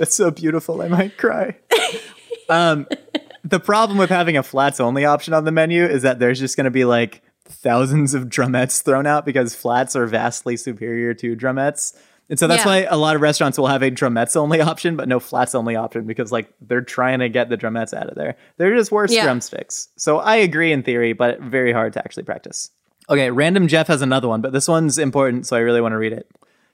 [0.00, 0.80] That's so beautiful.
[0.80, 1.56] I might cry.
[2.48, 2.88] um,
[3.44, 6.56] the problem with having a flats only option on the menu is that there's just
[6.56, 11.36] going to be like thousands of drumettes thrown out because flats are vastly superior to
[11.36, 11.94] drumettes.
[12.30, 12.70] And so that's Yeah.
[12.70, 15.76] why a lot of restaurants will have a drumettes only option, but no flats only
[15.76, 18.36] option because like they're trying to get the drumettes out of there.
[18.56, 19.24] They're just worse Yeah.
[19.24, 19.88] drumsticks.
[19.96, 22.70] So I agree in theory, but very hard to actually practice.
[23.10, 25.98] Okay, Random Jeff has another one, but this one's important, so I really want to
[25.98, 26.26] read it.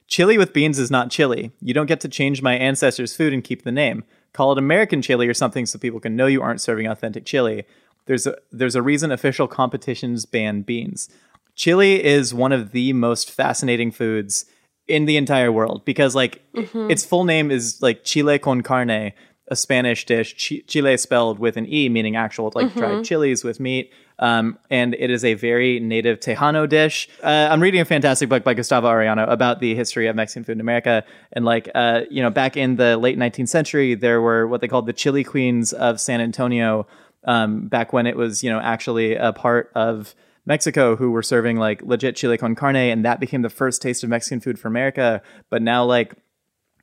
[0.07, 1.51] Chili with beans is not chili.
[1.61, 4.03] You don't get to change my ancestors' food and keep the name.
[4.33, 7.65] Call it American chili or something so people can know you aren't serving authentic chili.
[8.05, 11.09] There's a there's a reason official competitions ban beans.
[11.55, 14.45] Chili is one of the most fascinating foods
[14.87, 16.89] in the entire world because like mm-hmm.
[16.89, 19.11] its full name is like chile con carne
[19.49, 23.01] a Spanish dish, chi- chile spelled with an e, meaning actual like dried mm-hmm.
[23.03, 23.91] chilies with meat.
[24.19, 27.07] Um, and it is a very native Tejano dish.
[27.21, 30.53] Uh, I'm reading a fantastic book by Gustavo Arellano about the history of Mexican food
[30.53, 31.03] in America.
[31.33, 34.67] And like, uh, you know, back in the late 19th century, there were what they
[34.67, 36.87] called the chili queens of San Antonio.
[37.23, 41.57] Um, back when it was, you know, actually a part of Mexico who were serving
[41.57, 44.69] like legit chile con carne, and that became the first taste of Mexican food for
[44.69, 45.21] America.
[45.49, 46.13] But now, like,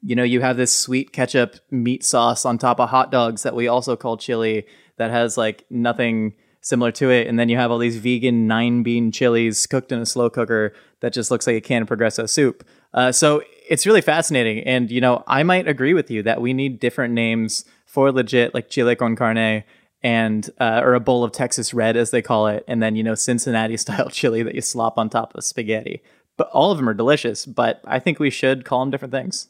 [0.02, 3.56] you know, you have this sweet ketchup meat sauce on top of hot dogs that
[3.56, 4.66] we also call chili
[4.98, 6.34] that has like nothing
[6.64, 7.28] similar to it.
[7.28, 10.72] And then you have all these vegan nine bean chilies cooked in a slow cooker
[11.00, 12.64] that just looks like a can of Progresso soup.
[12.92, 14.64] Uh, so it's really fascinating.
[14.64, 18.54] And, you know, I might agree with you that we need different names for legit
[18.54, 19.62] like chile con carne
[20.02, 23.02] and uh, or a bowl of Texas red as they call it, and then you
[23.02, 26.02] know Cincinnati style chili that you slop on top of spaghetti.
[26.36, 27.46] But all of them are delicious.
[27.46, 29.48] But I think we should call them different things.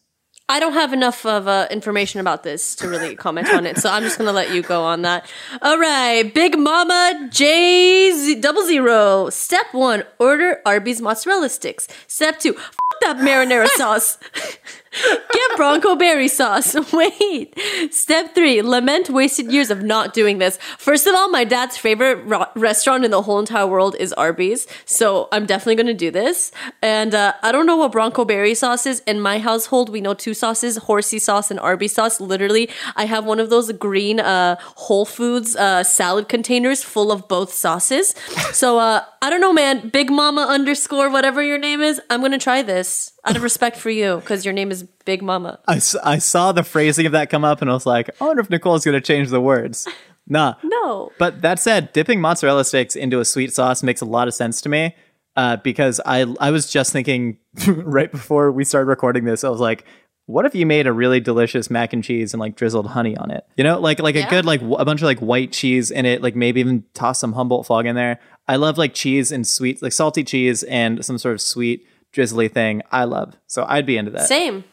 [0.49, 3.91] I don't have enough of uh, information about this to really comment on it, so
[3.91, 5.27] I'm just gonna let you go on that.
[5.63, 9.31] All right, Big Mama J Z- double zero.
[9.31, 11.89] Step one: order Arby's mozzarella sticks.
[12.09, 14.19] Step two: f- that marinara sauce.
[14.95, 16.75] Get Bronco berry sauce.
[16.93, 17.55] Wait.
[17.93, 20.57] Step three: lament wasted years of not doing this.
[20.79, 24.67] First of all, my dad's favorite ro- restaurant in the whole entire world is Arby's,
[24.85, 26.53] so I'm definitely gonna do this.
[26.81, 29.01] And uh, I don't know what Bronco berry sauce is.
[29.01, 32.21] In my household, we know two sauces: horsey sauce and Arby's sauce.
[32.21, 37.27] Literally, I have one of those green uh, Whole Foods uh, salad containers full of
[37.27, 38.15] both sauces.
[38.53, 39.89] So uh, I don't know, man.
[39.89, 42.01] Big Mama underscore whatever your name is.
[42.11, 45.59] I'm gonna try this out of respect for you because your name is Big Mama.
[45.67, 48.41] I, I saw the phrasing of that come up and I was like, I wonder
[48.41, 49.89] if Nicole's going to change the words.
[50.27, 50.55] Nah.
[50.65, 51.13] No.
[51.19, 54.61] But that said, dipping mozzarella sticks into a sweet sauce makes a lot of sense
[54.63, 54.95] to me
[55.37, 59.61] uh, because I I was just thinking right before we started recording this, I was
[59.61, 59.85] like,
[60.27, 63.31] what if you made a really delicious mac and cheese and like drizzled honey on
[63.31, 63.45] it?
[63.57, 66.07] You know, like like a good like w- a bunch of like white cheese in
[66.07, 68.21] it, like maybe even toss some Humboldt fog in there.
[68.47, 72.49] I love like cheese and sweet, like salty cheese and some sort of sweet drizzly
[72.49, 72.81] thing.
[72.91, 73.37] I love.
[73.47, 74.27] So I'd be into that.
[74.27, 74.65] Same.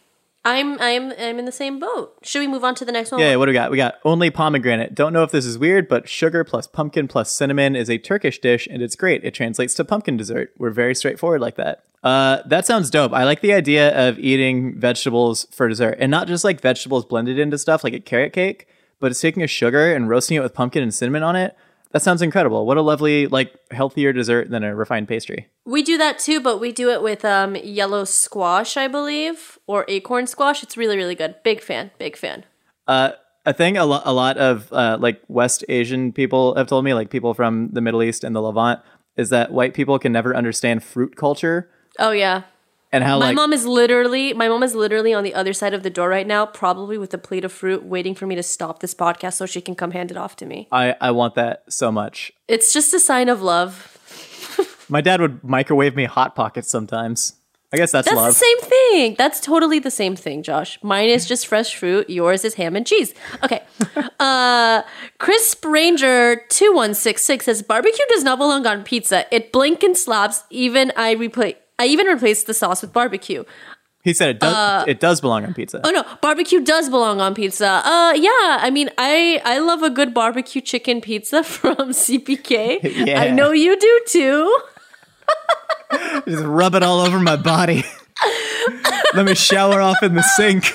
[0.44, 2.18] I'm I'm I'm in the same boat.
[2.24, 3.22] Should we move on to the next one?
[3.22, 3.70] Yeah, what do we got?
[3.70, 4.96] We got only pomegranate.
[4.96, 8.40] Don't know if this is weird, but sugar plus pumpkin plus cinnamon is a Turkish
[8.40, 9.24] dish, and it's great.
[9.24, 10.52] It translates to pumpkin dessert.
[10.58, 11.84] We're very straightforward like that.
[12.04, 13.14] Uh, that sounds dope.
[13.14, 17.38] I like the idea of eating vegetables for dessert, and not just like vegetables blended
[17.38, 18.68] into stuff like a carrot cake,
[19.00, 21.56] but it's taking a sugar and roasting it with pumpkin and cinnamon on it.
[21.92, 22.66] That sounds incredible.
[22.66, 25.48] What a lovely, like, healthier dessert than a refined pastry.
[25.66, 29.86] We do that too, but we do it with um, yellow squash, I believe, or
[29.88, 30.64] acorn squash.
[30.64, 31.36] It's really really good.
[31.44, 31.92] Big fan.
[31.98, 32.46] Big fan.
[32.88, 33.12] Uh,
[33.46, 36.94] a thing a lot, a lot of uh, like West Asian people have told me,
[36.94, 38.80] like people from the Middle East and the Levant,
[39.18, 42.44] is that white people can never understand fruit culture Oh yeah.
[42.92, 45.74] And how My like mom is literally my mom is literally on the other side
[45.74, 48.44] of the door right now, probably with a plate of fruit, waiting for me to
[48.44, 50.68] stop this podcast so she can come hand it off to me.
[50.72, 52.32] I I want that so much.
[52.48, 53.98] It's just a sign of love.
[54.90, 57.34] My dad would microwave me hot pockets sometimes.
[57.74, 58.28] I guess that's, That's love.
[58.28, 59.16] the same thing.
[59.18, 60.78] That's totally the same thing, Josh.
[60.84, 62.10] Mine is just fresh fruit.
[62.10, 63.14] Yours is ham and cheese.
[63.46, 63.62] Okay.
[64.20, 64.82] uh,
[65.20, 69.26] Crisp Ranger two one six six says barbecue does not belong on pizza.
[69.34, 70.44] It blink and slaps.
[70.50, 71.56] Even I replace.
[71.80, 73.44] I even replaced the sauce with barbecue.
[74.04, 74.88] He said it does.
[74.88, 75.80] it does belong on pizza.
[75.84, 77.68] Oh no, barbecue does belong on pizza.
[77.68, 78.58] Uh, yeah.
[78.60, 83.06] I mean, I I love a good barbecue chicken pizza from CPK.
[83.06, 83.22] Yeah.
[83.22, 84.60] I know you do too.
[86.28, 87.84] Just rub it all over my body.
[89.14, 90.74] Let me shower off in the sink.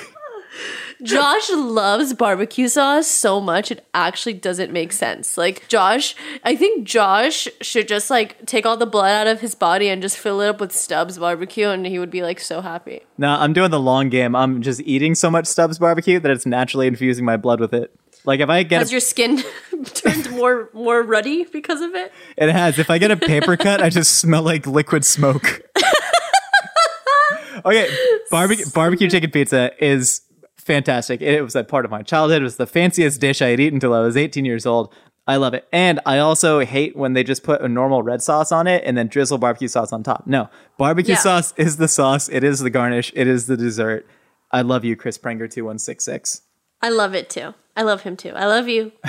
[1.03, 5.37] Josh loves barbecue sauce so much it actually doesn't make sense.
[5.37, 9.53] Like Josh, I think Josh should just like take all the blood out of his
[9.53, 12.61] body and just fill it up with Stubb's barbecue and he would be like so
[12.61, 13.01] happy.
[13.17, 14.35] No, I'm doing the long game.
[14.35, 17.93] I'm just eating so much Stubb's barbecue that it's naturally infusing my blood with it.
[18.25, 19.43] Like if I get Has a, your skin
[19.93, 22.11] turned more more ruddy because of it?
[22.37, 22.79] it has.
[22.79, 25.61] If I get a paper cut, I just smell like liquid smoke.
[27.65, 27.95] okay,
[28.29, 30.21] barbecue barbecue chicken pizza is
[30.67, 31.21] fantastic.
[31.21, 32.41] It was a part of my childhood.
[32.41, 34.93] It was the fanciest dish I had eaten until I was 18 years old.
[35.25, 35.67] I love it.
[35.73, 38.95] And I also hate when they just put a normal red sauce on it and
[38.97, 40.27] then drizzle barbecue sauce on top.
[40.27, 41.19] No, barbecue Yeah.
[41.19, 42.29] sauce is the sauce.
[42.29, 43.11] It is the garnish.
[43.15, 44.05] It is the dessert.
[44.51, 46.41] I love you, Chris Pranger 2166.
[46.81, 47.53] I love it too.
[47.75, 48.31] I love him too.
[48.35, 48.91] I love you.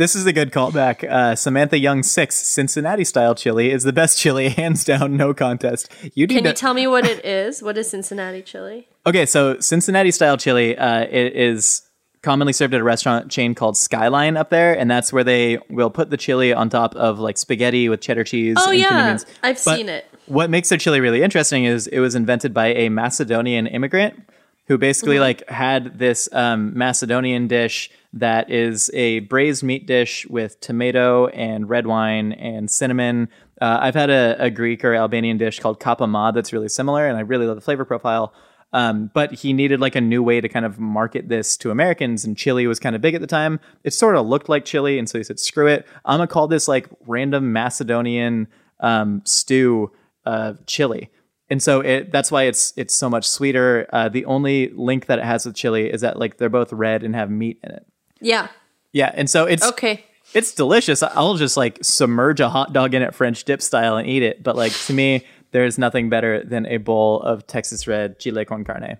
[0.00, 1.04] This is a good callback.
[1.04, 5.92] Uh, Samantha Young 6, Cincinnati style chili is the best chili, hands down, no contest.
[6.14, 7.62] You Can you to- tell me what it is?
[7.62, 8.88] What is Cincinnati chili?
[9.04, 11.82] Okay, so Cincinnati style chili uh, it is
[12.22, 15.90] commonly served at a restaurant chain called Skyline up there, and that's where they will
[15.90, 18.56] put the chili on top of like spaghetti with cheddar cheese.
[18.58, 19.18] Oh yeah.
[19.42, 20.06] I've But seen it.
[20.24, 24.26] What makes their chili really interesting is it was invented by a Macedonian immigrant
[24.70, 30.60] who basically like had this um, Macedonian dish that is a braised meat dish with
[30.60, 33.28] tomato and red wine and cinnamon.
[33.60, 37.16] Uh, I've had a, a Greek or Albanian dish called kapama that's really similar, and
[37.16, 38.32] I really love the flavor profile.
[38.72, 42.24] Um, but he needed like a new way to kind of market this to Americans,
[42.24, 43.58] and chili was kind of big at the time.
[43.82, 46.46] It sort of looked like chili, and so he said, "Screw it, I'm gonna call
[46.46, 48.46] this like random Macedonian
[48.78, 49.90] um, stew
[50.24, 51.10] uh, chili."
[51.50, 53.88] And so it, that's why it's it's so much sweeter.
[53.92, 57.02] Uh, the only link that it has with chili is that like they're both red
[57.02, 57.86] and have meat in it.
[58.20, 58.48] Yeah.
[58.92, 60.04] Yeah, and so it's Okay.
[60.34, 61.02] it's delicious.
[61.02, 64.42] I'll just like submerge a hot dog in it French dip style and eat it.
[64.42, 68.64] But like to me, there's nothing better than a bowl of Texas red chile con
[68.64, 68.98] carne.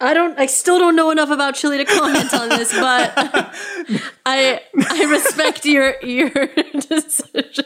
[0.00, 0.38] I don't.
[0.38, 3.12] I still don't know enough about chili to comment on this, but
[4.26, 6.30] I I respect your your
[6.72, 7.64] decision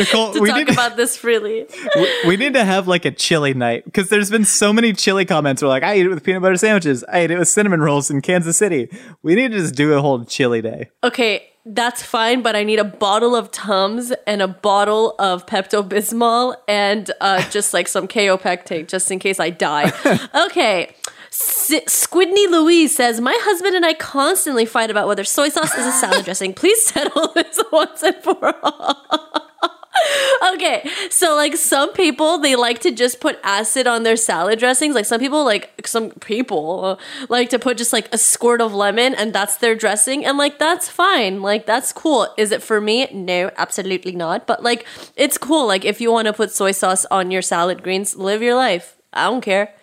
[0.00, 1.66] Nicole, to we talk need, about this freely.
[1.94, 5.24] we, we need to have like a chili night because there's been so many chili
[5.24, 5.62] comments.
[5.62, 7.04] We're like, I eat it with peanut butter sandwiches.
[7.04, 8.88] I ate it with cinnamon rolls in Kansas City.
[9.22, 10.90] We need to just do a whole chili day.
[11.04, 15.86] Okay, that's fine, but I need a bottle of Tums and a bottle of Pepto
[15.86, 19.92] Bismol and uh, just like some Kaopectate just in case I die.
[20.34, 20.94] Okay.
[21.32, 25.86] S- Squidney Louise says, My husband and I constantly fight about whether soy sauce is
[25.86, 26.54] a salad dressing.
[26.54, 29.49] Please settle this once and for all.
[30.54, 34.94] okay, so like some people, they like to just put acid on their salad dressings.
[34.94, 39.14] Like some people, like some people like to put just like a squirt of lemon
[39.14, 40.24] and that's their dressing.
[40.24, 41.42] And like that's fine.
[41.42, 42.28] Like that's cool.
[42.36, 43.08] Is it for me?
[43.12, 44.46] No, absolutely not.
[44.46, 44.86] But like
[45.16, 45.66] it's cool.
[45.66, 48.96] Like if you want to put soy sauce on your salad greens, live your life.
[49.12, 49.74] I don't care.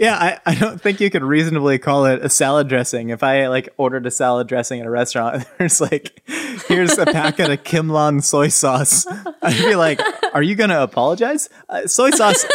[0.00, 3.10] Yeah, I, I don't think you could reasonably call it a salad dressing.
[3.10, 6.22] If I like ordered a salad dressing at a restaurant, there's like,
[6.68, 9.06] here's a packet of Kimlan soy sauce.
[9.42, 10.00] I'd be like,
[10.32, 11.50] are you gonna apologize?
[11.68, 12.46] Uh, soy sauce.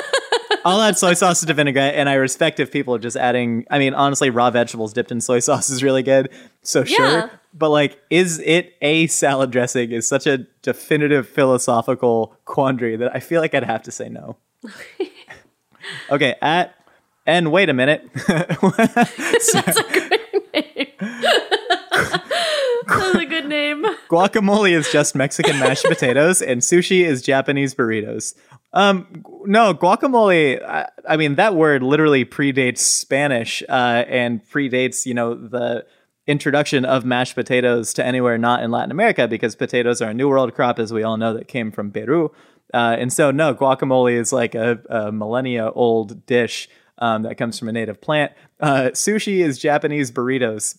[0.65, 3.67] I'll add soy sauce to vinaigrette, and I respect if people are just adding.
[3.69, 6.31] I mean, honestly, raw vegetables dipped in soy sauce is really good.
[6.63, 6.85] So Yeah.
[6.95, 9.91] sure, but like, is it a salad dressing?
[9.91, 14.37] Is such a definitive philosophical quandary that I feel like I'd have to say no.
[16.09, 16.73] okay, at
[17.26, 18.09] and wait a minute.
[18.28, 19.55] That's
[23.15, 23.84] a good name.
[24.09, 28.36] Guacamole is just Mexican mashed potatoes, and sushi is Japanese burritos.
[28.73, 30.63] Um, no, guacamole.
[30.63, 35.86] I, I mean, that word literally predates Spanish uh, and predates, you know, the
[36.28, 40.28] introduction of mashed potatoes to anywhere not in Latin America because potatoes are a New
[40.28, 42.32] World crop, as we all know, that came from Peru.
[42.73, 46.67] Uh, and so, no, guacamole is like a, a millennia old dish
[46.97, 48.31] um, that comes from a native plant.
[48.59, 50.77] Uh, sushi is Japanese burritos.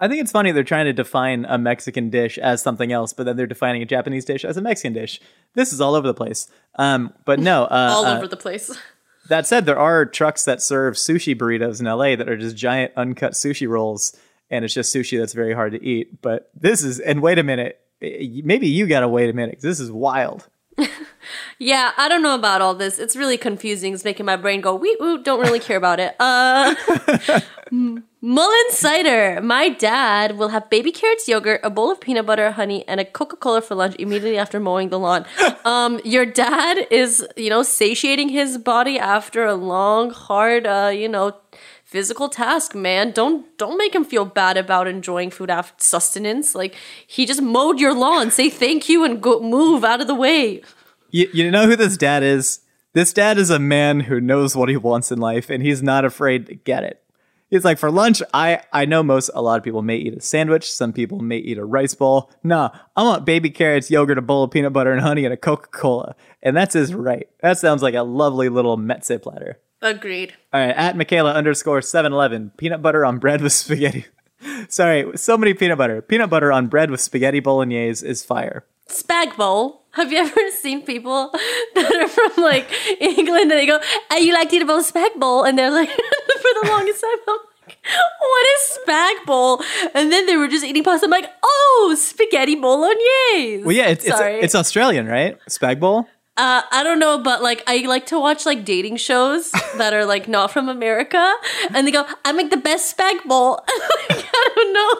[0.00, 3.24] I think it's funny they're trying to define a Mexican dish as something else, but
[3.24, 5.20] then they're defining a Japanese dish as a Mexican dish.
[5.54, 6.48] This is all over the place.
[6.74, 8.76] Um, but no, uh, All uh, over the place.
[9.28, 12.92] that said, there are trucks that serve sushi burritos in LA that are just giant
[12.96, 14.16] uncut sushi rolls,
[14.50, 16.20] and it's just sushi that's very hard to eat.
[16.20, 19.60] But this is, and wait a minute, maybe you gotta wait a minute.
[19.60, 20.48] this is wild.
[21.58, 22.98] Yeah, I don't know about all this.
[22.98, 23.94] It's really confusing.
[23.94, 26.16] It's making my brain go, wee woo, don't really care about it.
[26.18, 26.74] Uh,
[28.20, 29.40] Mullen cider.
[29.40, 33.04] My dad will have baby carrots, yogurt, a bowl of peanut butter, honey, and a
[33.04, 35.24] Coca Cola for lunch immediately after mowing the lawn.
[35.64, 41.08] Um, your dad is, you know, satiating his body after a long, hard, uh, you
[41.08, 41.36] know,
[41.92, 46.74] physical task man don't don't make him feel bad about enjoying food after sustenance like
[47.06, 50.62] he just mowed your lawn say thank you and go move out of the way
[51.14, 52.60] You, you know who this dad is?
[52.94, 56.06] This dad is a man who knows what he wants in life, and he's not
[56.06, 57.02] afraid to get it.
[57.50, 60.22] He's like, for lunch, I I know most a lot of people may eat a
[60.22, 60.72] sandwich.
[60.72, 62.30] Some people may eat a rice bowl.
[62.42, 65.36] Nah, I want baby carrots, yogurt, a bowl of peanut butter and honey, and a
[65.36, 66.16] Coca Cola.
[66.42, 67.28] And that's his right.
[67.42, 69.58] That sounds like a lovely little mezze platter.
[69.82, 74.06] Agreed All right, at Michaela underscore seven eleven, peanut butter on bread with spaghetti.
[74.68, 76.00] Sorry, so many peanut butter.
[76.02, 78.64] Peanut butter on bread with spaghetti bolognese is fire.
[78.88, 81.30] spag bowl have you ever seen people
[81.76, 82.66] that are from like
[83.00, 83.78] england and they go
[84.10, 86.64] hey you like to eat a bowl of spag bowl and they're like for the
[86.68, 87.86] longest time i'm like
[88.20, 89.60] what is spag bowl
[89.94, 94.04] and then they were just eating pasta i'm like oh spaghetti bolognese Well, yeah, it's
[94.04, 95.38] it's, it's Australian, right?
[95.48, 96.06] Spag bowl.
[96.36, 100.06] Uh, I don't know, but like I like to watch like dating shows that are
[100.06, 101.32] like not from America,
[101.74, 103.60] and they go, "I make the best spag bowl."
[104.10, 104.96] like, I don't know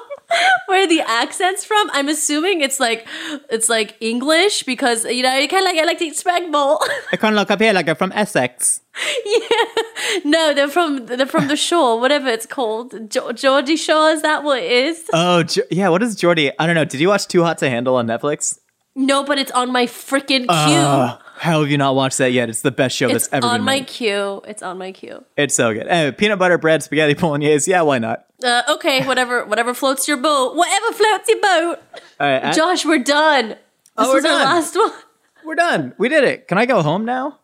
[0.66, 1.88] where the accent's from.
[1.94, 3.06] I'm assuming it's like
[3.48, 6.52] it's like English because you know you kind of like I like to eat spag
[6.52, 6.82] bowl.
[7.12, 8.82] I kind of look up here like I'm from Essex.
[9.24, 14.10] Yeah, no, they're from they're from the shore, whatever it's called, jo- Geordie Shore.
[14.10, 15.08] Is that what it is?
[15.14, 15.88] Oh, Jo- yeah.
[15.88, 16.52] What is Geordie?
[16.58, 16.84] I don't know.
[16.84, 18.58] Did you watch Too Hot to Handle on Netflix?
[18.94, 21.18] No, but it's on my freaking queue.
[21.38, 22.48] How have you not watched that yet?
[22.50, 23.86] It's the best show It's that's ever It's on my made.
[23.86, 24.42] queue.
[24.46, 25.24] It's on my queue.
[25.36, 25.86] It's so good.
[25.88, 27.70] Anyway, peanut butter bread, spaghetti bolognese.
[27.70, 28.26] Yeah, why not?
[28.44, 30.54] Uh, okay, whatever, whatever floats your boat.
[30.56, 31.78] Whatever floats your boat.
[32.20, 33.48] All right, at- Josh, we're done.
[33.48, 33.58] This
[33.96, 34.92] Oh, we're was our last one.
[35.44, 35.94] we're done.
[35.98, 36.46] We did it.
[36.48, 37.38] Can I go home now?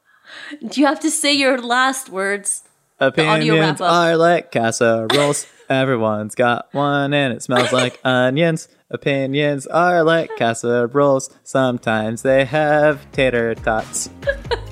[0.66, 2.62] Do you have to say your last words?
[3.00, 5.46] Opinions are like casseroles.
[5.70, 8.68] Everyone's got one and it smells like onions.
[8.90, 11.30] Opinions are like casseroles.
[11.42, 14.08] Sometimes they have tater tots.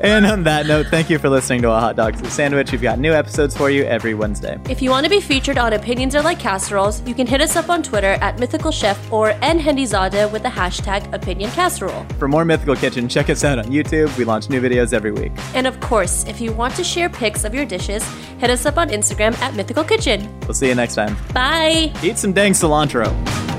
[0.00, 2.72] and on that note, thank you for listening to A Hot Dogs and Sandwich.
[2.72, 4.58] We've got new episodes for you every Wednesday.
[4.68, 7.56] If you want to be featured on Opinions Are Like Casseroles, you can hit us
[7.56, 12.04] up on Twitter at Mythical Chef or nhendizade with the hashtag Opinion Casserole.
[12.18, 14.16] For more Mythical Kitchen, check us out on YouTube.
[14.16, 15.32] We launch new videos every week.
[15.54, 18.06] And of course, if you want to share pics of your dishes,
[18.38, 20.28] hit us up on Instagram at Mythical Kitchen.
[20.42, 21.16] We'll see you next time.
[21.32, 21.92] Bye!
[22.02, 23.57] Eat some dang cilantro.